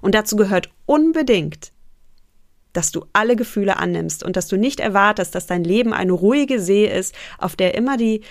[0.00, 1.72] Und dazu gehört unbedingt,
[2.72, 6.58] dass du alle Gefühle annimmst und dass du nicht erwartest, dass dein Leben eine ruhige
[6.58, 8.22] See ist, auf der immer die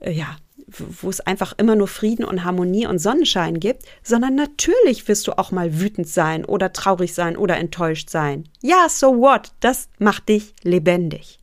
[0.00, 0.36] äh, ja,
[0.66, 5.36] wo es einfach immer nur Frieden und Harmonie und Sonnenschein gibt, sondern natürlich wirst du
[5.36, 8.48] auch mal wütend sein oder traurig sein oder enttäuscht sein.
[8.60, 9.52] Ja, so what?
[9.60, 11.38] Das macht dich lebendig.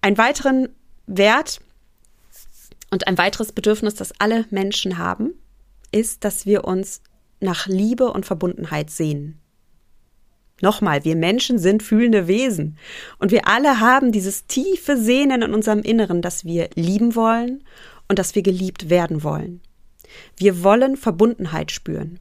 [0.00, 0.68] Ein weiteren
[1.06, 1.60] Wert
[2.90, 5.34] und ein weiteres Bedürfnis, das alle Menschen haben,
[5.92, 7.02] ist, dass wir uns
[7.40, 9.40] nach Liebe und Verbundenheit sehnen.
[10.64, 12.78] Nochmal, wir Menschen sind fühlende Wesen
[13.18, 17.62] und wir alle haben dieses tiefe Sehnen in unserem Inneren, dass wir lieben wollen
[18.08, 19.60] und dass wir geliebt werden wollen.
[20.38, 22.18] Wir wollen Verbundenheit spüren.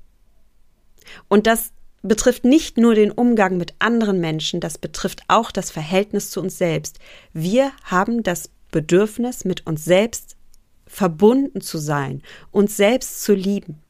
[1.30, 6.30] Und das betrifft nicht nur den Umgang mit anderen Menschen, das betrifft auch das Verhältnis
[6.30, 7.00] zu uns selbst.
[7.32, 10.36] Wir haben das Bedürfnis, mit uns selbst
[10.86, 13.83] verbunden zu sein, uns selbst zu lieben.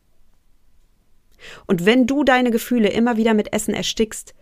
[1.65, 4.33] Und wenn du deine Gefühle immer wieder mit Essen erstickst,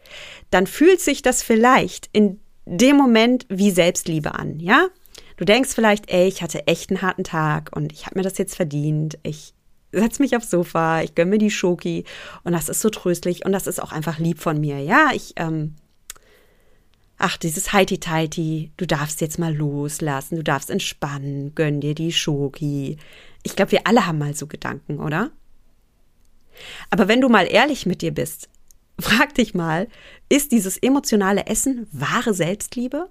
[0.49, 4.87] dann fühlt sich das vielleicht in dem Moment wie Selbstliebe an, ja?
[5.37, 8.37] Du denkst vielleicht, ey, ich hatte echt einen harten Tag und ich habe mir das
[8.37, 9.17] jetzt verdient.
[9.23, 9.53] Ich
[9.91, 12.05] setz mich aufs Sofa, ich gönn mir die Schoki
[12.43, 14.79] und das ist so tröstlich und das ist auch einfach lieb von mir.
[14.79, 15.75] Ja, ich, ähm,
[17.17, 22.97] ach, dieses Heiti-Teiti, du darfst jetzt mal loslassen, du darfst entspannen, gönn dir die Schoki.
[23.43, 25.31] Ich glaube, wir alle haben mal so Gedanken, oder?
[26.89, 28.49] Aber wenn du mal ehrlich mit dir bist,
[28.99, 29.87] frag dich mal,
[30.29, 33.09] ist dieses emotionale Essen wahre Selbstliebe?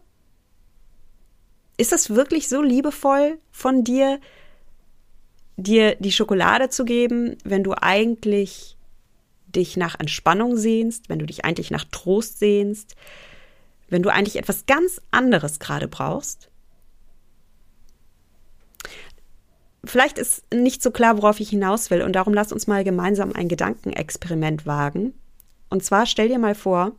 [1.76, 4.20] Ist das wirklich so liebevoll von dir,
[5.56, 8.76] dir die Schokolade zu geben, wenn du eigentlich
[9.46, 12.94] dich nach Entspannung sehnst, wenn du dich eigentlich nach Trost sehnst,
[13.88, 16.49] wenn du eigentlich etwas ganz anderes gerade brauchst?
[19.84, 23.32] Vielleicht ist nicht so klar, worauf ich hinaus will, und darum lass uns mal gemeinsam
[23.32, 25.14] ein Gedankenexperiment wagen.
[25.70, 26.92] Und zwar stell dir mal vor,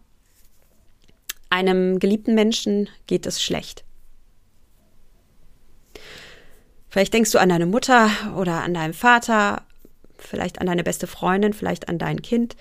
[1.50, 3.84] einem geliebten Menschen geht es schlecht.
[6.90, 9.64] Vielleicht denkst du an deine Mutter oder an deinen Vater,
[10.18, 12.56] vielleicht an deine beste Freundin, vielleicht an dein Kind.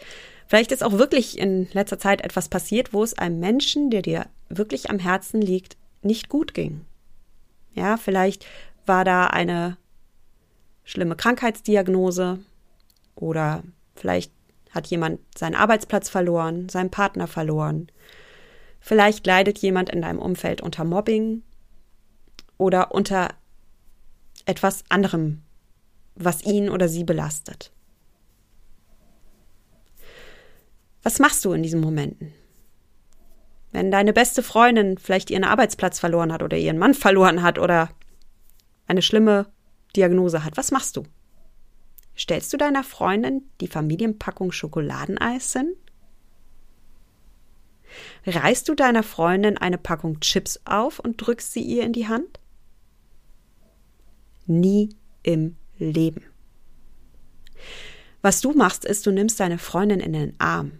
[0.46, 4.26] Vielleicht ist auch wirklich in letzter Zeit etwas passiert, wo es einem Menschen, der dir
[4.48, 6.85] wirklich am Herzen liegt, nicht gut ging.
[7.72, 8.46] Ja, vielleicht
[8.87, 9.76] war da eine
[10.90, 12.40] schlimme Krankheitsdiagnose
[13.14, 13.62] oder
[13.94, 14.33] vielleicht
[14.70, 17.92] hat jemand seinen Arbeitsplatz verloren, seinen Partner verloren.
[18.81, 21.42] Vielleicht leidet jemand in deinem Umfeld unter Mobbing
[22.59, 23.29] oder unter
[24.46, 25.42] etwas anderem,
[26.16, 27.70] was ihn oder sie belastet.
[31.05, 32.33] Was machst du in diesen Momenten?
[33.70, 37.90] Wenn deine beste Freundin vielleicht ihren Arbeitsplatz verloren hat oder ihren Mann verloren hat oder
[38.88, 39.46] eine schlimme
[39.96, 41.05] Diagnose hat, was machst du?
[42.16, 45.74] Stellst du deiner Freundin die Familienpackung Schokoladeneis hin?
[48.26, 52.38] Reißt du deiner Freundin eine Packung Chips auf und drückst sie ihr in die Hand?
[54.46, 54.90] Nie
[55.22, 56.24] im Leben.
[58.22, 60.72] Was du machst, ist, du nimmst deine Freundin in den Arm.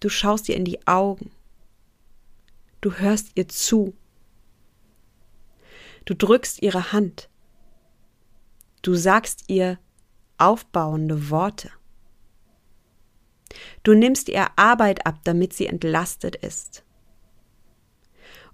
[0.00, 1.30] Du schaust ihr in die Augen.
[2.80, 3.94] Du hörst ihr zu.
[6.08, 7.28] Du drückst ihre Hand.
[8.80, 9.78] Du sagst ihr
[10.38, 11.70] aufbauende Worte.
[13.82, 16.82] Du nimmst ihr Arbeit ab, damit sie entlastet ist.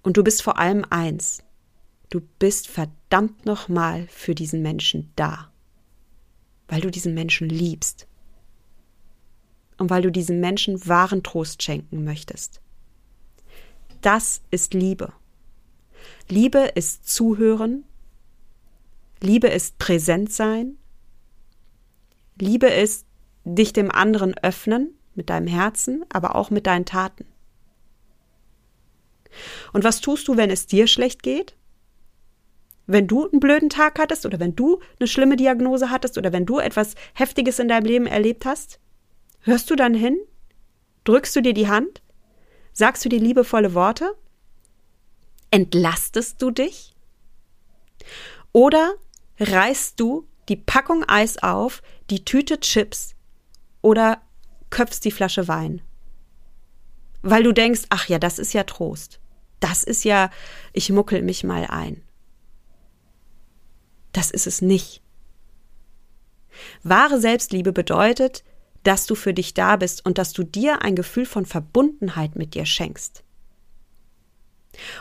[0.02, 1.44] Und du bist vor allem eins,
[2.10, 5.52] du bist verdammt nochmal für diesen Menschen da,
[6.66, 8.08] weil du diesen Menschen liebst
[9.78, 12.60] und weil du diesem Menschen wahren Trost schenken möchtest.
[14.00, 15.12] Das ist Liebe.
[16.28, 17.84] Liebe ist Zuhören,
[19.20, 20.76] Liebe ist präsent sein,
[22.40, 23.06] Liebe ist
[23.44, 27.26] dich dem anderen öffnen mit deinem Herzen, aber auch mit deinen Taten.
[29.72, 31.56] Und was tust du, wenn es dir schlecht geht?
[32.86, 36.46] Wenn du einen blöden Tag hattest oder wenn du eine schlimme Diagnose hattest oder wenn
[36.46, 38.78] du etwas Heftiges in deinem Leben erlebt hast,
[39.40, 40.18] hörst du dann hin?
[41.04, 42.02] Drückst du dir die Hand?
[42.72, 44.14] Sagst du dir liebevolle Worte?
[45.54, 46.96] Entlastest du dich?
[48.50, 48.94] Oder
[49.38, 53.14] reißt du die Packung Eis auf, die Tüte Chips
[53.80, 54.20] oder
[54.70, 55.80] köpfst die Flasche Wein?
[57.22, 59.20] Weil du denkst, ach ja, das ist ja Trost.
[59.60, 60.30] Das ist ja,
[60.72, 62.02] ich muckel mich mal ein.
[64.10, 65.02] Das ist es nicht.
[66.82, 68.42] Wahre Selbstliebe bedeutet,
[68.82, 72.54] dass du für dich da bist und dass du dir ein Gefühl von Verbundenheit mit
[72.54, 73.23] dir schenkst.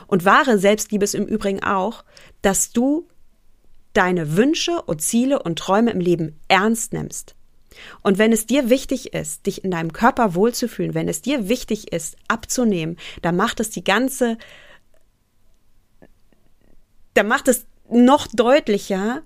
[0.07, 2.03] Und wahre Selbstliebe ist im Übrigen auch,
[2.41, 3.07] dass du
[3.93, 7.35] deine Wünsche und Ziele und Träume im Leben ernst nimmst.
[8.01, 11.91] Und wenn es dir wichtig ist, dich in deinem Körper wohlzufühlen, wenn es dir wichtig
[11.91, 14.37] ist, abzunehmen, dann macht es die ganze,
[17.13, 19.23] dann macht es noch deutlicher,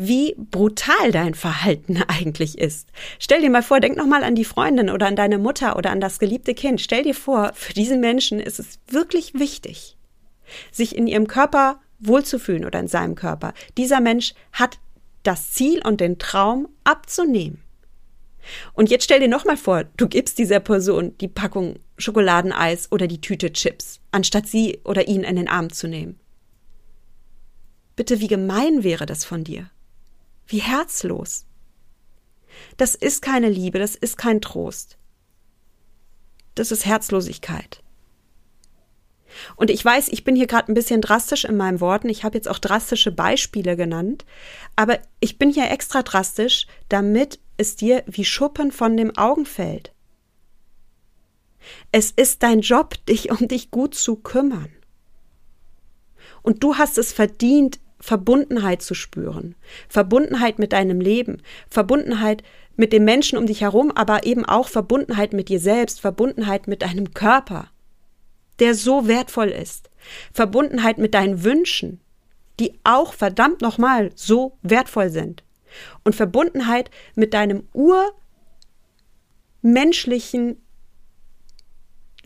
[0.00, 2.90] wie brutal dein Verhalten eigentlich ist.
[3.18, 6.00] Stell dir mal vor, denk nochmal an die Freundin oder an deine Mutter oder an
[6.00, 6.80] das geliebte Kind.
[6.80, 9.98] Stell dir vor, für diesen Menschen ist es wirklich wichtig,
[10.70, 13.52] sich in ihrem Körper wohlzufühlen oder in seinem Körper.
[13.76, 14.78] Dieser Mensch hat
[15.24, 17.60] das Ziel und den Traum abzunehmen.
[18.74, 23.20] Und jetzt stell dir nochmal vor, du gibst dieser Person die Packung Schokoladeneis oder die
[23.20, 26.20] Tüte Chips, anstatt sie oder ihn in den Arm zu nehmen.
[27.96, 29.68] Bitte, wie gemein wäre das von dir?
[30.48, 31.46] Wie herzlos.
[32.76, 34.98] Das ist keine Liebe, das ist kein Trost.
[36.54, 37.82] Das ist Herzlosigkeit.
[39.56, 42.08] Und ich weiß, ich bin hier gerade ein bisschen drastisch in meinen Worten.
[42.08, 44.24] Ich habe jetzt auch drastische Beispiele genannt.
[44.74, 49.92] Aber ich bin hier extra drastisch, damit es dir wie Schuppen von dem Augen fällt.
[51.92, 54.70] Es ist dein Job, dich um dich gut zu kümmern.
[56.42, 59.54] Und du hast es verdient, Verbundenheit zu spüren.
[59.88, 61.42] Verbundenheit mit deinem Leben.
[61.68, 62.42] Verbundenheit
[62.76, 66.00] mit den Menschen um dich herum, aber eben auch Verbundenheit mit dir selbst.
[66.00, 67.70] Verbundenheit mit deinem Körper
[68.58, 69.90] der so wertvoll ist.
[70.32, 72.00] Verbundenheit mit deinen Wünschen,
[72.60, 75.44] die auch verdammt nochmal so wertvoll sind.
[76.02, 77.68] Und Verbundenheit mit deinem
[79.62, 80.60] urmenschlichen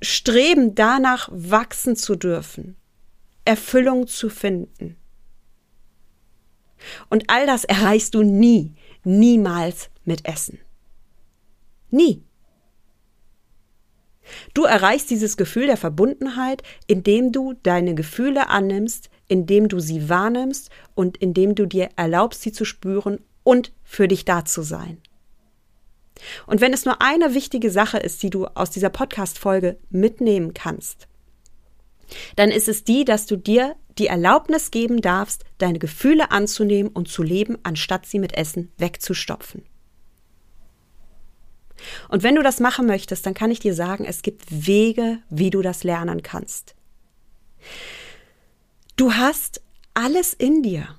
[0.01, 2.77] Streben danach wachsen zu dürfen,
[3.45, 4.97] Erfüllung zu finden.
[7.09, 8.73] Und all das erreichst du nie,
[9.05, 10.59] niemals mit Essen.
[11.91, 12.23] Nie.
[14.55, 20.71] Du erreichst dieses Gefühl der Verbundenheit, indem du deine Gefühle annimmst, indem du sie wahrnimmst
[20.95, 24.99] und indem du dir erlaubst, sie zu spüren und für dich da zu sein.
[26.47, 31.09] Und wenn es nur eine wichtige Sache ist, die du aus dieser Podcast-Folge mitnehmen kannst,
[32.37, 37.09] dann ist es die, dass du dir die Erlaubnis geben darfst, deine Gefühle anzunehmen und
[37.09, 39.65] zu leben, anstatt sie mit Essen wegzustopfen.
[42.09, 45.51] Und wenn du das machen möchtest, dann kann ich dir sagen, es gibt Wege, wie
[45.51, 46.75] du das lernen kannst.
[48.97, 49.63] Du hast
[49.95, 50.97] alles in dir,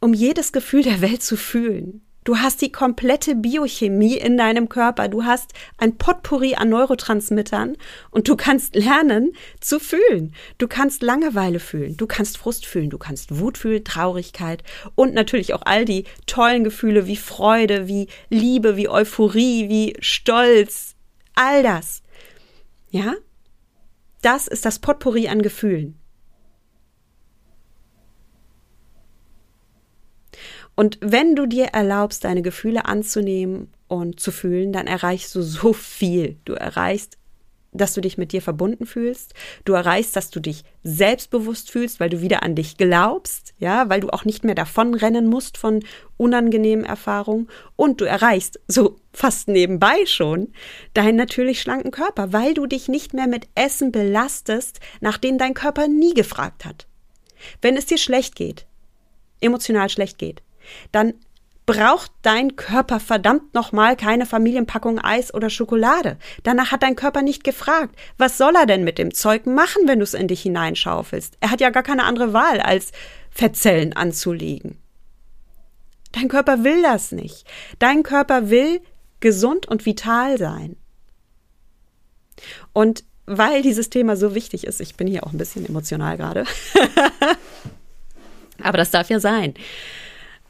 [0.00, 2.05] um jedes Gefühl der Welt zu fühlen.
[2.26, 5.06] Du hast die komplette Biochemie in deinem Körper.
[5.06, 7.76] Du hast ein Potpourri an Neurotransmittern
[8.10, 10.34] und du kannst lernen zu fühlen.
[10.58, 11.96] Du kannst Langeweile fühlen.
[11.96, 12.90] Du kannst Frust fühlen.
[12.90, 14.64] Du kannst Wut fühlen, Traurigkeit
[14.96, 20.96] und natürlich auch all die tollen Gefühle wie Freude, wie Liebe, wie Euphorie, wie Stolz.
[21.36, 22.02] All das.
[22.90, 23.14] Ja?
[24.22, 25.96] Das ist das Potpourri an Gefühlen.
[30.76, 35.72] Und wenn du dir erlaubst, deine Gefühle anzunehmen und zu fühlen, dann erreichst du so
[35.72, 36.36] viel.
[36.44, 37.16] Du erreichst,
[37.72, 39.34] dass du dich mit dir verbunden fühlst.
[39.64, 44.00] Du erreichst, dass du dich selbstbewusst fühlst, weil du wieder an dich glaubst, ja, weil
[44.00, 45.82] du auch nicht mehr davonrennen musst von
[46.16, 47.48] unangenehmen Erfahrungen.
[47.74, 50.52] Und du erreichst, so fast nebenbei schon,
[50.94, 55.54] deinen natürlich schlanken Körper, weil du dich nicht mehr mit Essen belastest, nach dem dein
[55.54, 56.86] Körper nie gefragt hat.
[57.62, 58.66] Wenn es dir schlecht geht,
[59.40, 60.42] emotional schlecht geht,
[60.92, 61.14] dann
[61.66, 66.16] braucht dein Körper verdammt nochmal keine Familienpackung Eis oder Schokolade.
[66.44, 69.98] Danach hat dein Körper nicht gefragt, was soll er denn mit dem Zeug machen, wenn
[69.98, 71.36] du es in dich hineinschaufelst?
[71.40, 72.92] Er hat ja gar keine andere Wahl, als
[73.30, 74.78] Fettzellen anzulegen.
[76.12, 77.44] Dein Körper will das nicht.
[77.80, 78.80] Dein Körper will
[79.20, 80.76] gesund und vital sein.
[82.72, 86.44] Und weil dieses Thema so wichtig ist, ich bin hier auch ein bisschen emotional gerade,
[88.62, 89.54] aber das darf ja sein.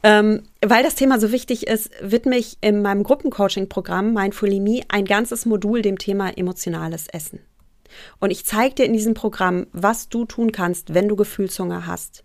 [0.03, 5.05] Ähm, weil das Thema so wichtig ist, widme ich in meinem Gruppencoaching-Programm Mindful Me ein
[5.05, 7.39] ganzes Modul dem Thema emotionales Essen.
[8.19, 12.23] Und ich zeige dir in diesem Programm, was du tun kannst, wenn du Gefühlshunger hast.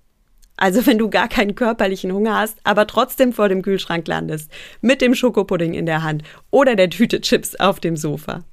[0.56, 5.00] Also wenn du gar keinen körperlichen Hunger hast, aber trotzdem vor dem Kühlschrank landest, mit
[5.00, 8.44] dem Schokopudding in der Hand oder der Tüte Chips auf dem Sofa.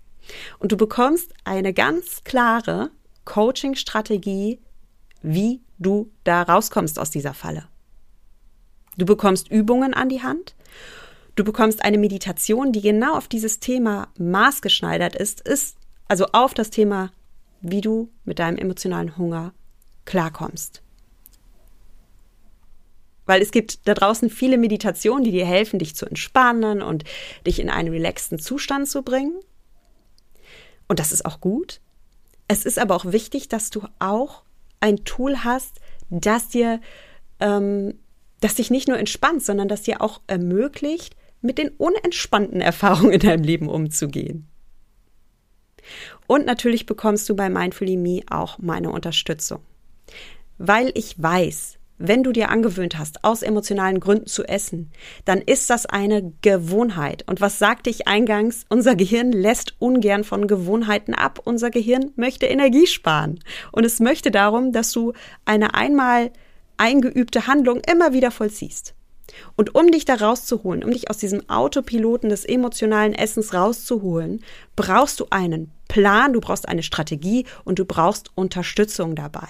[0.59, 2.91] Und du bekommst eine ganz klare
[3.25, 4.59] Coaching-Strategie,
[5.21, 7.67] wie du da rauskommst aus dieser Falle.
[8.99, 10.55] Du bekommst Übungen an die Hand.
[11.35, 15.77] Du bekommst eine Meditation, die genau auf dieses Thema maßgeschneidert ist, ist
[16.09, 17.13] also auf das Thema,
[17.61, 19.53] wie du mit deinem emotionalen Hunger
[20.03, 20.81] klarkommst.
[23.25, 27.05] Weil es gibt da draußen viele Meditationen, die dir helfen, dich zu entspannen und
[27.47, 29.39] dich in einen relaxten Zustand zu bringen.
[30.89, 31.79] Und das ist auch gut.
[32.49, 34.43] Es ist aber auch wichtig, dass du auch
[34.81, 36.81] ein Tool hast, das dir
[37.39, 37.93] ähm,
[38.41, 43.19] das dich nicht nur entspannt, sondern das dir auch ermöglicht, mit den unentspannten Erfahrungen in
[43.19, 44.47] deinem Leben umzugehen.
[46.27, 49.61] Und natürlich bekommst du bei Mindfully Me auch meine Unterstützung.
[50.57, 54.91] Weil ich weiß, wenn du dir angewöhnt hast, aus emotionalen Gründen zu essen,
[55.25, 57.25] dann ist das eine Gewohnheit.
[57.27, 58.65] Und was sagte ich eingangs?
[58.69, 61.41] Unser Gehirn lässt ungern von Gewohnheiten ab.
[61.43, 63.39] Unser Gehirn möchte Energie sparen.
[63.73, 65.13] Und es möchte darum, dass du
[65.43, 66.31] eine einmal
[66.79, 68.95] eingeübte Handlung immer wieder vollziehst.
[69.55, 74.43] Und um dich da rauszuholen, um dich aus diesem Autopiloten des emotionalen Essens rauszuholen,
[74.75, 79.47] brauchst du einen Plan, du brauchst eine Strategie und du brauchst Unterstützung dabei.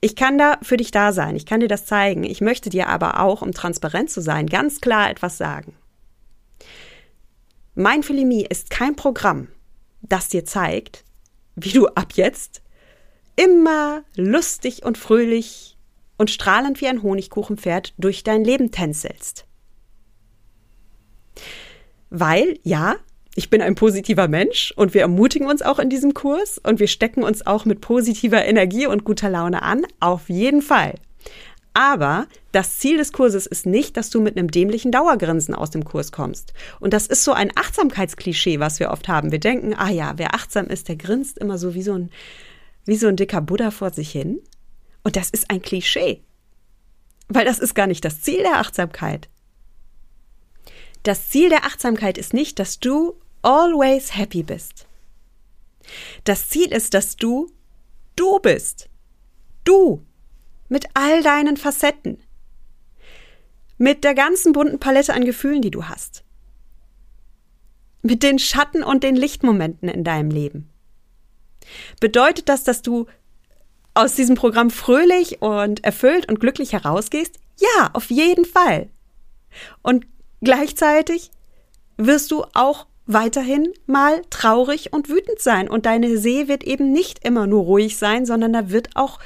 [0.00, 2.24] Ich kann da für dich da sein, ich kann dir das zeigen.
[2.24, 5.74] Ich möchte dir aber auch, um transparent zu sein, ganz klar etwas sagen.
[7.74, 9.48] Mindfulimie ist kein Programm,
[10.02, 11.04] das dir zeigt,
[11.56, 12.62] wie du ab jetzt
[13.36, 15.76] immer lustig und fröhlich
[16.18, 19.46] und strahlend wie ein Honigkuchenpferd durch dein Leben tänzelst.
[22.10, 22.96] Weil, ja,
[23.34, 26.88] ich bin ein positiver Mensch und wir ermutigen uns auch in diesem Kurs und wir
[26.88, 30.94] stecken uns auch mit positiver Energie und guter Laune an, auf jeden Fall.
[31.74, 35.84] Aber das Ziel des Kurses ist nicht, dass du mit einem dämlichen Dauergrinsen aus dem
[35.84, 36.54] Kurs kommst.
[36.80, 39.30] Und das ist so ein Achtsamkeitsklischee, was wir oft haben.
[39.30, 42.10] Wir denken, ah ja, wer achtsam ist, der grinst immer so wie so ein,
[42.86, 44.40] wie so ein dicker Buddha vor sich hin.
[45.04, 46.22] Und das ist ein Klischee.
[47.28, 49.28] Weil das ist gar nicht das Ziel der Achtsamkeit.
[51.02, 54.86] Das Ziel der Achtsamkeit ist nicht, dass du always happy bist.
[56.24, 57.52] Das Ziel ist, dass du
[58.16, 58.88] du bist.
[59.64, 60.04] Du.
[60.68, 62.18] Mit all deinen Facetten.
[63.78, 66.24] Mit der ganzen bunten Palette an Gefühlen, die du hast.
[68.02, 70.72] Mit den Schatten und den Lichtmomenten in deinem Leben.
[72.00, 73.06] Bedeutet das, dass du
[73.94, 77.38] aus diesem Programm fröhlich und erfüllt und glücklich herausgehst?
[77.58, 78.88] Ja, auf jeden Fall.
[79.82, 80.06] Und
[80.42, 81.30] gleichzeitig
[81.96, 85.68] wirst du auch weiterhin mal traurig und wütend sein.
[85.68, 89.18] Und deine See wird eben nicht immer nur ruhig sein, sondern da wird auch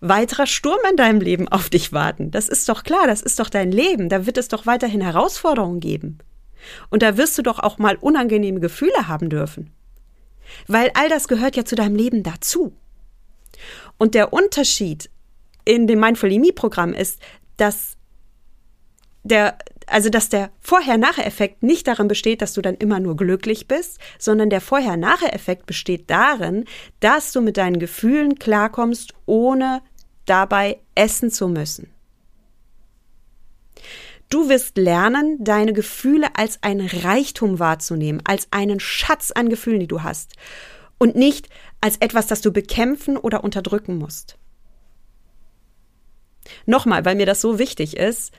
[0.00, 2.30] weiterer Sturm in deinem Leben auf dich warten.
[2.30, 4.08] Das ist doch klar, das ist doch dein Leben.
[4.08, 6.18] Da wird es doch weiterhin Herausforderungen geben.
[6.90, 9.70] Und da wirst du doch auch mal unangenehme Gefühle haben dürfen.
[10.66, 12.72] Weil all das gehört ja zu deinem Leben dazu.
[13.98, 15.10] Und der Unterschied
[15.64, 17.20] in dem Mindful Me Programm ist,
[17.56, 17.96] dass
[19.24, 23.98] der, also dass der Vorher-Nachher-Effekt nicht darin besteht, dass du dann immer nur glücklich bist,
[24.18, 26.64] sondern der Vorher-Nachher-Effekt besteht darin,
[27.00, 29.82] dass du mit deinen Gefühlen klarkommst, ohne
[30.26, 31.90] dabei essen zu müssen.
[34.28, 39.86] Du wirst lernen, deine Gefühle als einen Reichtum wahrzunehmen, als einen Schatz an Gefühlen, die
[39.86, 40.34] du hast,
[40.98, 41.48] und nicht
[41.80, 44.36] als etwas, das du bekämpfen oder unterdrücken musst.
[46.64, 48.32] Nochmal, weil mir das so wichtig ist,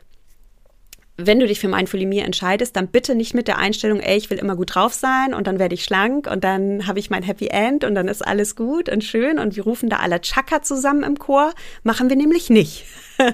[1.18, 4.38] wenn du dich für Mindfulimie entscheidest, dann bitte nicht mit der Einstellung, ey, ich will
[4.38, 7.48] immer gut drauf sein und dann werde ich schlank und dann habe ich mein Happy
[7.48, 11.04] End und dann ist alles gut und schön und wir rufen da alle Chaka zusammen
[11.04, 11.54] im Chor.
[11.82, 12.86] Machen wir nämlich nicht.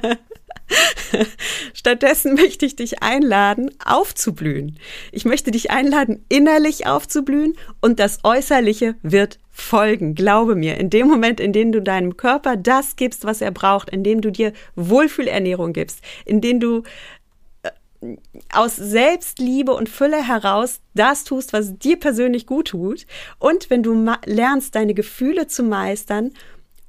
[1.84, 4.79] Stattdessen möchte ich dich einladen, aufzublühen.
[5.11, 10.15] Ich möchte dich einladen, innerlich aufzublühen und das Äußerliche wird folgen.
[10.15, 13.89] Glaube mir, in dem Moment, in dem du deinem Körper das gibst, was er braucht,
[13.89, 16.84] in dem du dir Wohlfühlernährung gibst, in dem du
[18.53, 23.05] aus Selbstliebe und Fülle heraus das tust, was dir persönlich gut tut.
[23.39, 23.93] Und wenn du
[24.25, 26.31] lernst, deine Gefühle zu meistern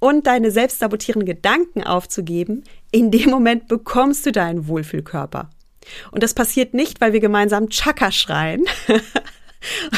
[0.05, 5.49] und deine selbstsabotierenden Gedanken aufzugeben, in dem Moment bekommst du deinen Wohlfühlkörper.
[6.11, 8.67] Und das passiert nicht, weil wir gemeinsam Chaka schreien.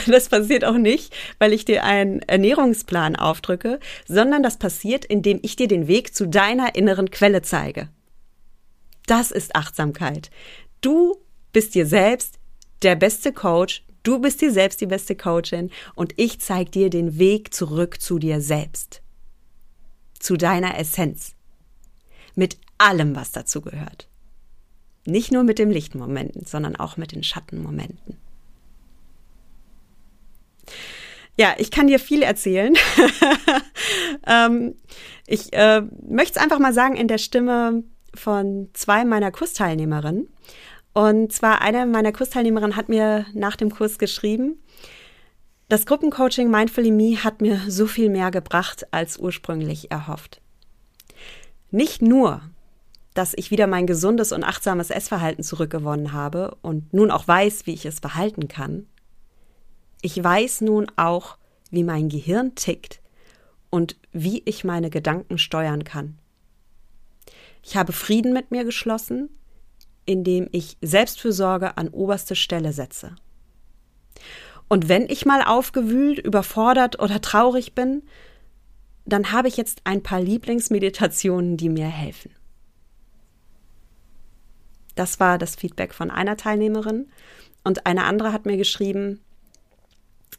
[0.07, 5.40] Und das passiert auch nicht, weil ich dir einen Ernährungsplan aufdrücke, sondern das passiert, indem
[5.42, 7.88] ich dir den Weg zu deiner inneren Quelle zeige.
[9.09, 10.30] Das ist Achtsamkeit.
[10.82, 11.16] Du
[11.52, 12.38] bist dir selbst
[12.82, 17.18] der beste Coach, du bist dir selbst die beste Coachin und ich zeige dir den
[17.18, 19.02] Weg zurück zu dir selbst.
[20.27, 21.37] Zu deiner Essenz.
[22.35, 24.09] Mit allem, was dazu gehört.
[25.05, 28.16] Nicht nur mit den Lichtmomenten, sondern auch mit den Schattenmomenten.
[31.39, 32.74] Ja, ich kann dir viel erzählen.
[34.27, 34.74] ähm,
[35.29, 40.29] ich äh, möchte es einfach mal sagen in der Stimme von zwei meiner Kursteilnehmerinnen.
[40.93, 44.59] Und zwar eine meiner Kursteilnehmerinnen hat mir nach dem Kurs geschrieben,
[45.68, 50.40] das Gruppencoaching Mindfully Me hat mir so viel mehr gebracht als ursprünglich erhofft.
[51.70, 52.42] Nicht nur,
[53.14, 57.74] dass ich wieder mein gesundes und achtsames Essverhalten zurückgewonnen habe und nun auch weiß, wie
[57.74, 58.86] ich es behalten kann.
[60.02, 61.38] Ich weiß nun auch,
[61.70, 63.00] wie mein Gehirn tickt
[63.70, 66.18] und wie ich meine Gedanken steuern kann.
[67.62, 69.30] Ich habe Frieden mit mir geschlossen
[70.06, 73.16] indem ich Selbstfürsorge an oberste Stelle setze.
[74.68, 78.02] Und wenn ich mal aufgewühlt, überfordert oder traurig bin,
[79.04, 82.32] dann habe ich jetzt ein paar Lieblingsmeditationen, die mir helfen.
[84.96, 87.08] Das war das Feedback von einer Teilnehmerin.
[87.62, 89.20] Und eine andere hat mir geschrieben,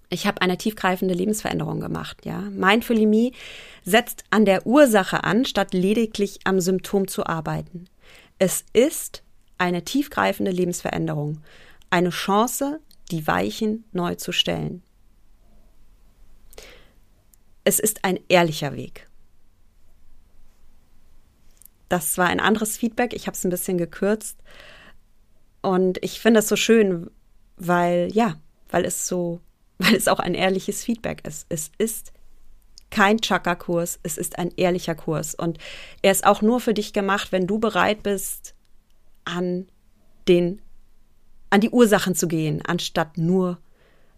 [0.10, 2.40] ich habe eine tiefgreifende Lebensveränderung gemacht, ja.
[2.40, 3.34] Mindfulimie
[3.84, 7.90] setzt an der Ursache an, statt lediglich am Symptom zu arbeiten.
[8.40, 9.24] Es ist
[9.58, 11.42] eine tiefgreifende Lebensveränderung,
[11.90, 12.80] eine Chance,
[13.12, 14.84] die Weichen neu zu stellen.
[17.64, 19.10] Es ist ein ehrlicher Weg.
[21.90, 23.14] Das war ein anderes Feedback.
[23.14, 24.38] Ich habe es ein bisschen gekürzt.
[25.62, 27.10] Und ich finde es so schön,
[27.58, 28.36] weil, ja,
[28.70, 29.42] weil es so,
[29.78, 31.46] weil es auch ein ehrliches Feedback ist.
[31.50, 32.14] Es ist
[32.90, 35.36] kein Chakra-Kurs, es ist ein ehrlicher Kurs.
[35.36, 35.58] Und
[36.02, 38.56] er ist auch nur für dich gemacht, wenn du bereit bist,
[39.26, 39.68] an
[40.28, 40.62] den,
[41.50, 43.58] an die Ursachen zu gehen, anstatt nur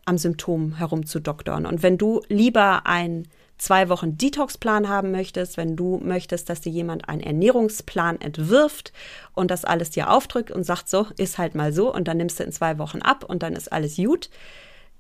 [0.06, 1.66] am Symptom herumzudoktern.
[1.66, 3.28] Und wenn du lieber ein
[3.60, 8.94] zwei Wochen Detox-Plan haben möchtest, wenn du möchtest, dass dir jemand einen Ernährungsplan entwirft
[9.34, 12.40] und das alles dir aufdrückt und sagt, so, ist halt mal so und dann nimmst
[12.40, 14.30] du in zwei Wochen ab und dann ist alles gut,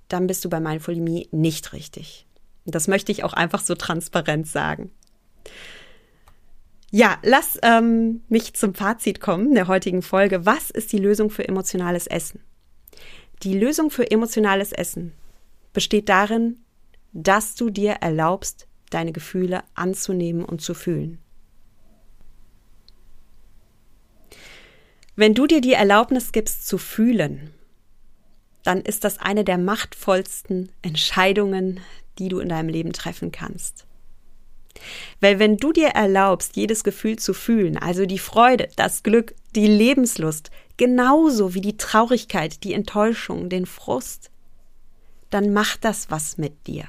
[0.10, 2.28] dann bist du bei Mindfulimie nicht richtig.
[2.66, 4.92] Das möchte ich auch einfach so transparent sagen.
[6.92, 10.46] Ja, lass ähm, mich zum Fazit kommen der heutigen Folge.
[10.46, 12.42] Was ist die Lösung für emotionales Essen?
[13.44, 15.14] Die Lösung für emotionales Essen
[15.72, 16.58] besteht darin,
[17.14, 21.20] dass du dir erlaubst, deine Gefühle anzunehmen und zu fühlen.
[25.16, 27.54] Wenn du dir die Erlaubnis gibst zu fühlen,
[28.64, 31.82] dann ist das eine der machtvollsten Entscheidungen,
[32.18, 33.86] die du in deinem Leben treffen kannst.
[35.20, 39.68] Weil wenn du dir erlaubst, jedes Gefühl zu fühlen, also die Freude, das Glück, die
[39.68, 44.32] Lebenslust, genauso wie die Traurigkeit, die Enttäuschung, den Frust,
[45.30, 46.86] dann macht das was mit dir.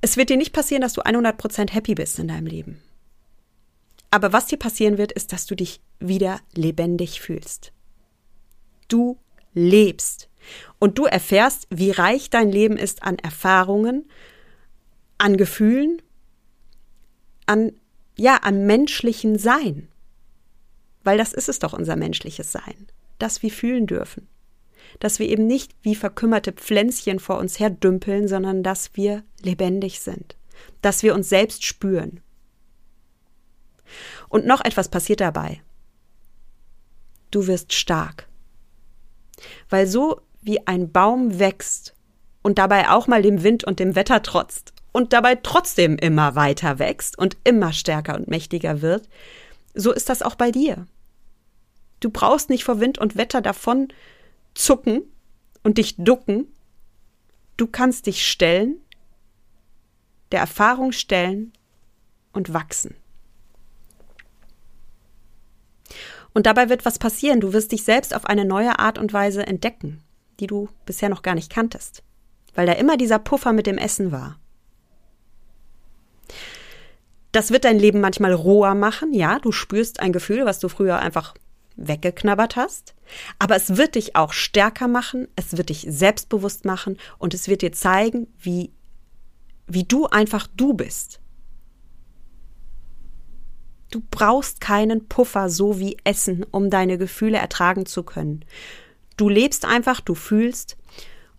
[0.00, 2.82] Es wird dir nicht passieren, dass du 100% happy bist in deinem Leben.
[4.10, 7.72] Aber was dir passieren wird, ist, dass du dich wieder lebendig fühlst.
[8.88, 9.18] Du
[9.54, 10.28] lebst.
[10.78, 14.08] Und du erfährst, wie reich dein Leben ist an Erfahrungen,
[15.18, 16.02] an Gefühlen,
[17.46, 17.72] an,
[18.16, 19.88] ja, an menschlichen Sein.
[21.02, 22.86] Weil das ist es doch unser menschliches Sein,
[23.18, 24.28] dass wir fühlen dürfen
[25.00, 30.00] dass wir eben nicht wie verkümmerte Pflänzchen vor uns her dümpeln, sondern dass wir lebendig
[30.00, 30.36] sind,
[30.82, 32.20] dass wir uns selbst spüren.
[34.28, 35.62] Und noch etwas passiert dabei.
[37.30, 38.28] Du wirst stark.
[39.68, 41.94] Weil so wie ein Baum wächst
[42.42, 46.78] und dabei auch mal dem Wind und dem Wetter trotzt und dabei trotzdem immer weiter
[46.78, 49.08] wächst und immer stärker und mächtiger wird,
[49.74, 50.86] so ist das auch bei dir.
[52.00, 53.88] Du brauchst nicht vor Wind und Wetter davon
[54.54, 55.02] zucken
[55.62, 56.46] und dich ducken.
[57.56, 58.76] Du kannst dich stellen,
[60.30, 61.52] der Erfahrung stellen
[62.32, 62.94] und wachsen.
[66.34, 67.40] Und dabei wird was passieren.
[67.40, 70.02] Du wirst dich selbst auf eine neue Art und Weise entdecken,
[70.40, 72.02] die du bisher noch gar nicht kanntest,
[72.54, 74.38] weil da immer dieser Puffer mit dem Essen war.
[77.32, 81.00] Das wird dein Leben manchmal roher machen, ja, du spürst ein Gefühl, was du früher
[81.00, 81.34] einfach
[81.76, 82.94] weggeknabbert hast.
[83.38, 87.62] Aber es wird dich auch stärker machen, es wird dich selbstbewusst machen und es wird
[87.62, 88.72] dir zeigen, wie,
[89.66, 91.20] wie du einfach du bist.
[93.90, 98.44] Du brauchst keinen Puffer so wie Essen, um deine Gefühle ertragen zu können.
[99.16, 100.76] Du lebst einfach, du fühlst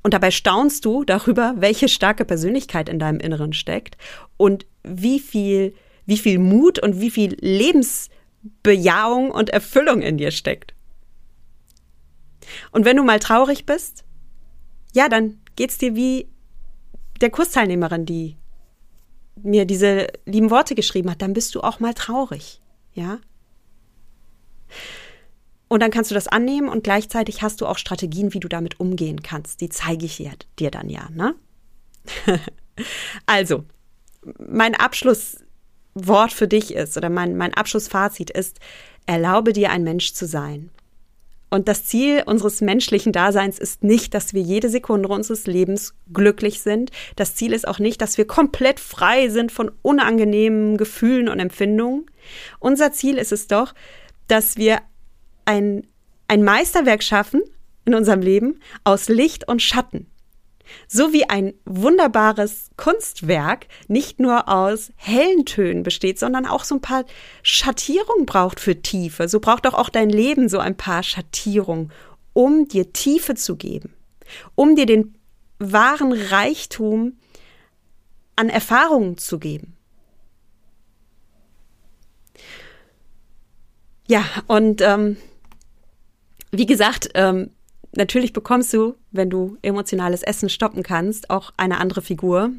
[0.03, 3.97] und dabei staunst du darüber, welche starke Persönlichkeit in deinem Inneren steckt
[4.37, 5.73] und wie viel,
[6.05, 8.09] wie viel Mut und wie viel Lebens,
[8.61, 10.75] Bejahung und Erfüllung in dir steckt.
[12.71, 14.03] Und wenn du mal traurig bist,
[14.93, 16.29] ja, dann geht's dir wie
[17.21, 18.37] der Kursteilnehmerin, die
[19.35, 22.61] mir diese lieben Worte geschrieben hat, dann bist du auch mal traurig,
[22.93, 23.19] ja?
[25.75, 28.79] Und dann kannst du das annehmen und gleichzeitig hast du auch Strategien, wie du damit
[28.79, 29.59] umgehen kannst.
[29.59, 30.25] Die zeige ich
[30.57, 31.35] dir dann ja, ne?
[33.25, 33.65] also,
[34.39, 35.39] mein Abschluss
[35.93, 38.61] Wort für dich ist oder mein, mein Abschlussfazit ist,
[39.05, 40.69] erlaube dir ein Mensch zu sein.
[41.49, 46.61] Und das Ziel unseres menschlichen Daseins ist nicht, dass wir jede Sekunde unseres Lebens glücklich
[46.61, 46.91] sind.
[47.17, 52.05] Das Ziel ist auch nicht, dass wir komplett frei sind von unangenehmen Gefühlen und Empfindungen.
[52.59, 53.73] Unser Ziel ist es doch,
[54.29, 54.79] dass wir
[55.45, 55.87] ein,
[56.27, 57.41] ein Meisterwerk schaffen
[57.85, 60.07] in unserem Leben aus Licht und Schatten.
[60.87, 66.81] So wie ein wunderbares Kunstwerk nicht nur aus hellen Tönen besteht, sondern auch so ein
[66.81, 67.05] paar
[67.43, 69.27] Schattierungen braucht für Tiefe.
[69.27, 71.91] So braucht doch auch dein Leben so ein paar Schattierungen,
[72.33, 73.93] um dir Tiefe zu geben,
[74.55, 75.15] um dir den
[75.59, 77.17] wahren Reichtum
[78.35, 79.75] an Erfahrungen zu geben.
[84.07, 85.17] Ja, und ähm,
[86.57, 87.51] wie gesagt, ähm,
[87.95, 92.51] natürlich bekommst du, wenn du emotionales Essen stoppen kannst, auch eine andere Figur.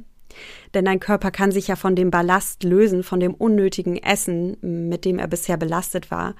[0.75, 4.57] Denn dein Körper kann sich ja von dem Ballast lösen, von dem unnötigen Essen,
[4.89, 6.35] mit dem er bisher belastet war.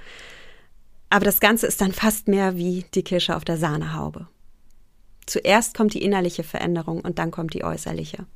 [1.09, 4.27] Aber das Ganze ist dann fast mehr wie die Kirsche auf der Sahnehaube.
[5.25, 8.27] Zuerst kommt die innerliche Veränderung und dann kommt die äußerliche.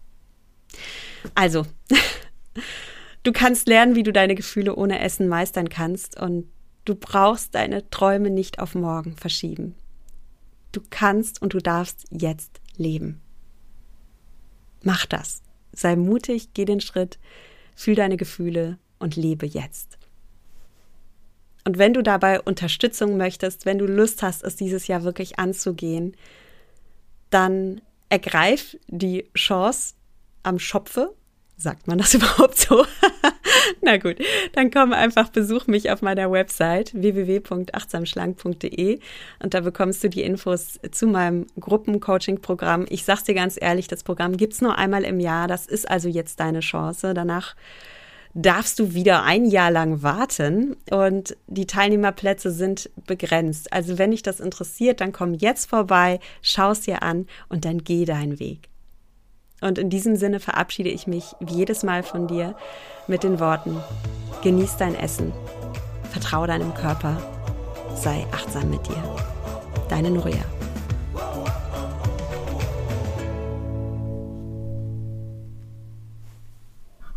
[1.34, 1.66] Also,
[3.22, 6.46] du kannst lernen, wie du deine Gefühle ohne Essen meistern kannst und
[6.84, 9.74] du brauchst deine Träume nicht auf morgen verschieben.
[10.72, 13.20] Du kannst und du darfst jetzt leben.
[14.82, 15.42] Mach das.
[15.72, 17.18] Sei mutig, geh den Schritt,
[17.74, 19.98] fühl deine Gefühle und lebe jetzt.
[21.64, 26.16] Und wenn du dabei Unterstützung möchtest, wenn du Lust hast, es dieses Jahr wirklich anzugehen,
[27.28, 29.94] dann ergreif die Chance
[30.42, 31.14] am Schopfe.
[31.56, 32.84] Sagt man das überhaupt so?
[33.82, 34.16] Na gut,
[34.52, 39.00] dann komm einfach, besuch mich auf meiner Website www.achtsamschlank.de
[39.42, 42.86] und da bekommst du die Infos zu meinem Gruppencoaching-Programm.
[42.88, 45.48] Ich sag's dir ganz ehrlich, das Programm gibt's nur einmal im Jahr.
[45.48, 47.14] Das ist also jetzt deine Chance.
[47.14, 47.54] Danach
[48.34, 53.72] darfst du wieder ein Jahr lang warten und die Teilnehmerplätze sind begrenzt.
[53.72, 57.82] Also wenn dich das interessiert, dann komm jetzt vorbei, schau es dir an und dann
[57.82, 58.69] geh deinen Weg.
[59.60, 62.54] Und in diesem Sinne verabschiede ich mich wie jedes Mal von dir
[63.06, 63.76] mit den Worten,
[64.42, 65.32] genieß dein Essen,
[66.10, 67.16] vertraue deinem Körper,
[67.94, 69.02] sei achtsam mit dir.
[69.88, 70.44] Deine Nuria.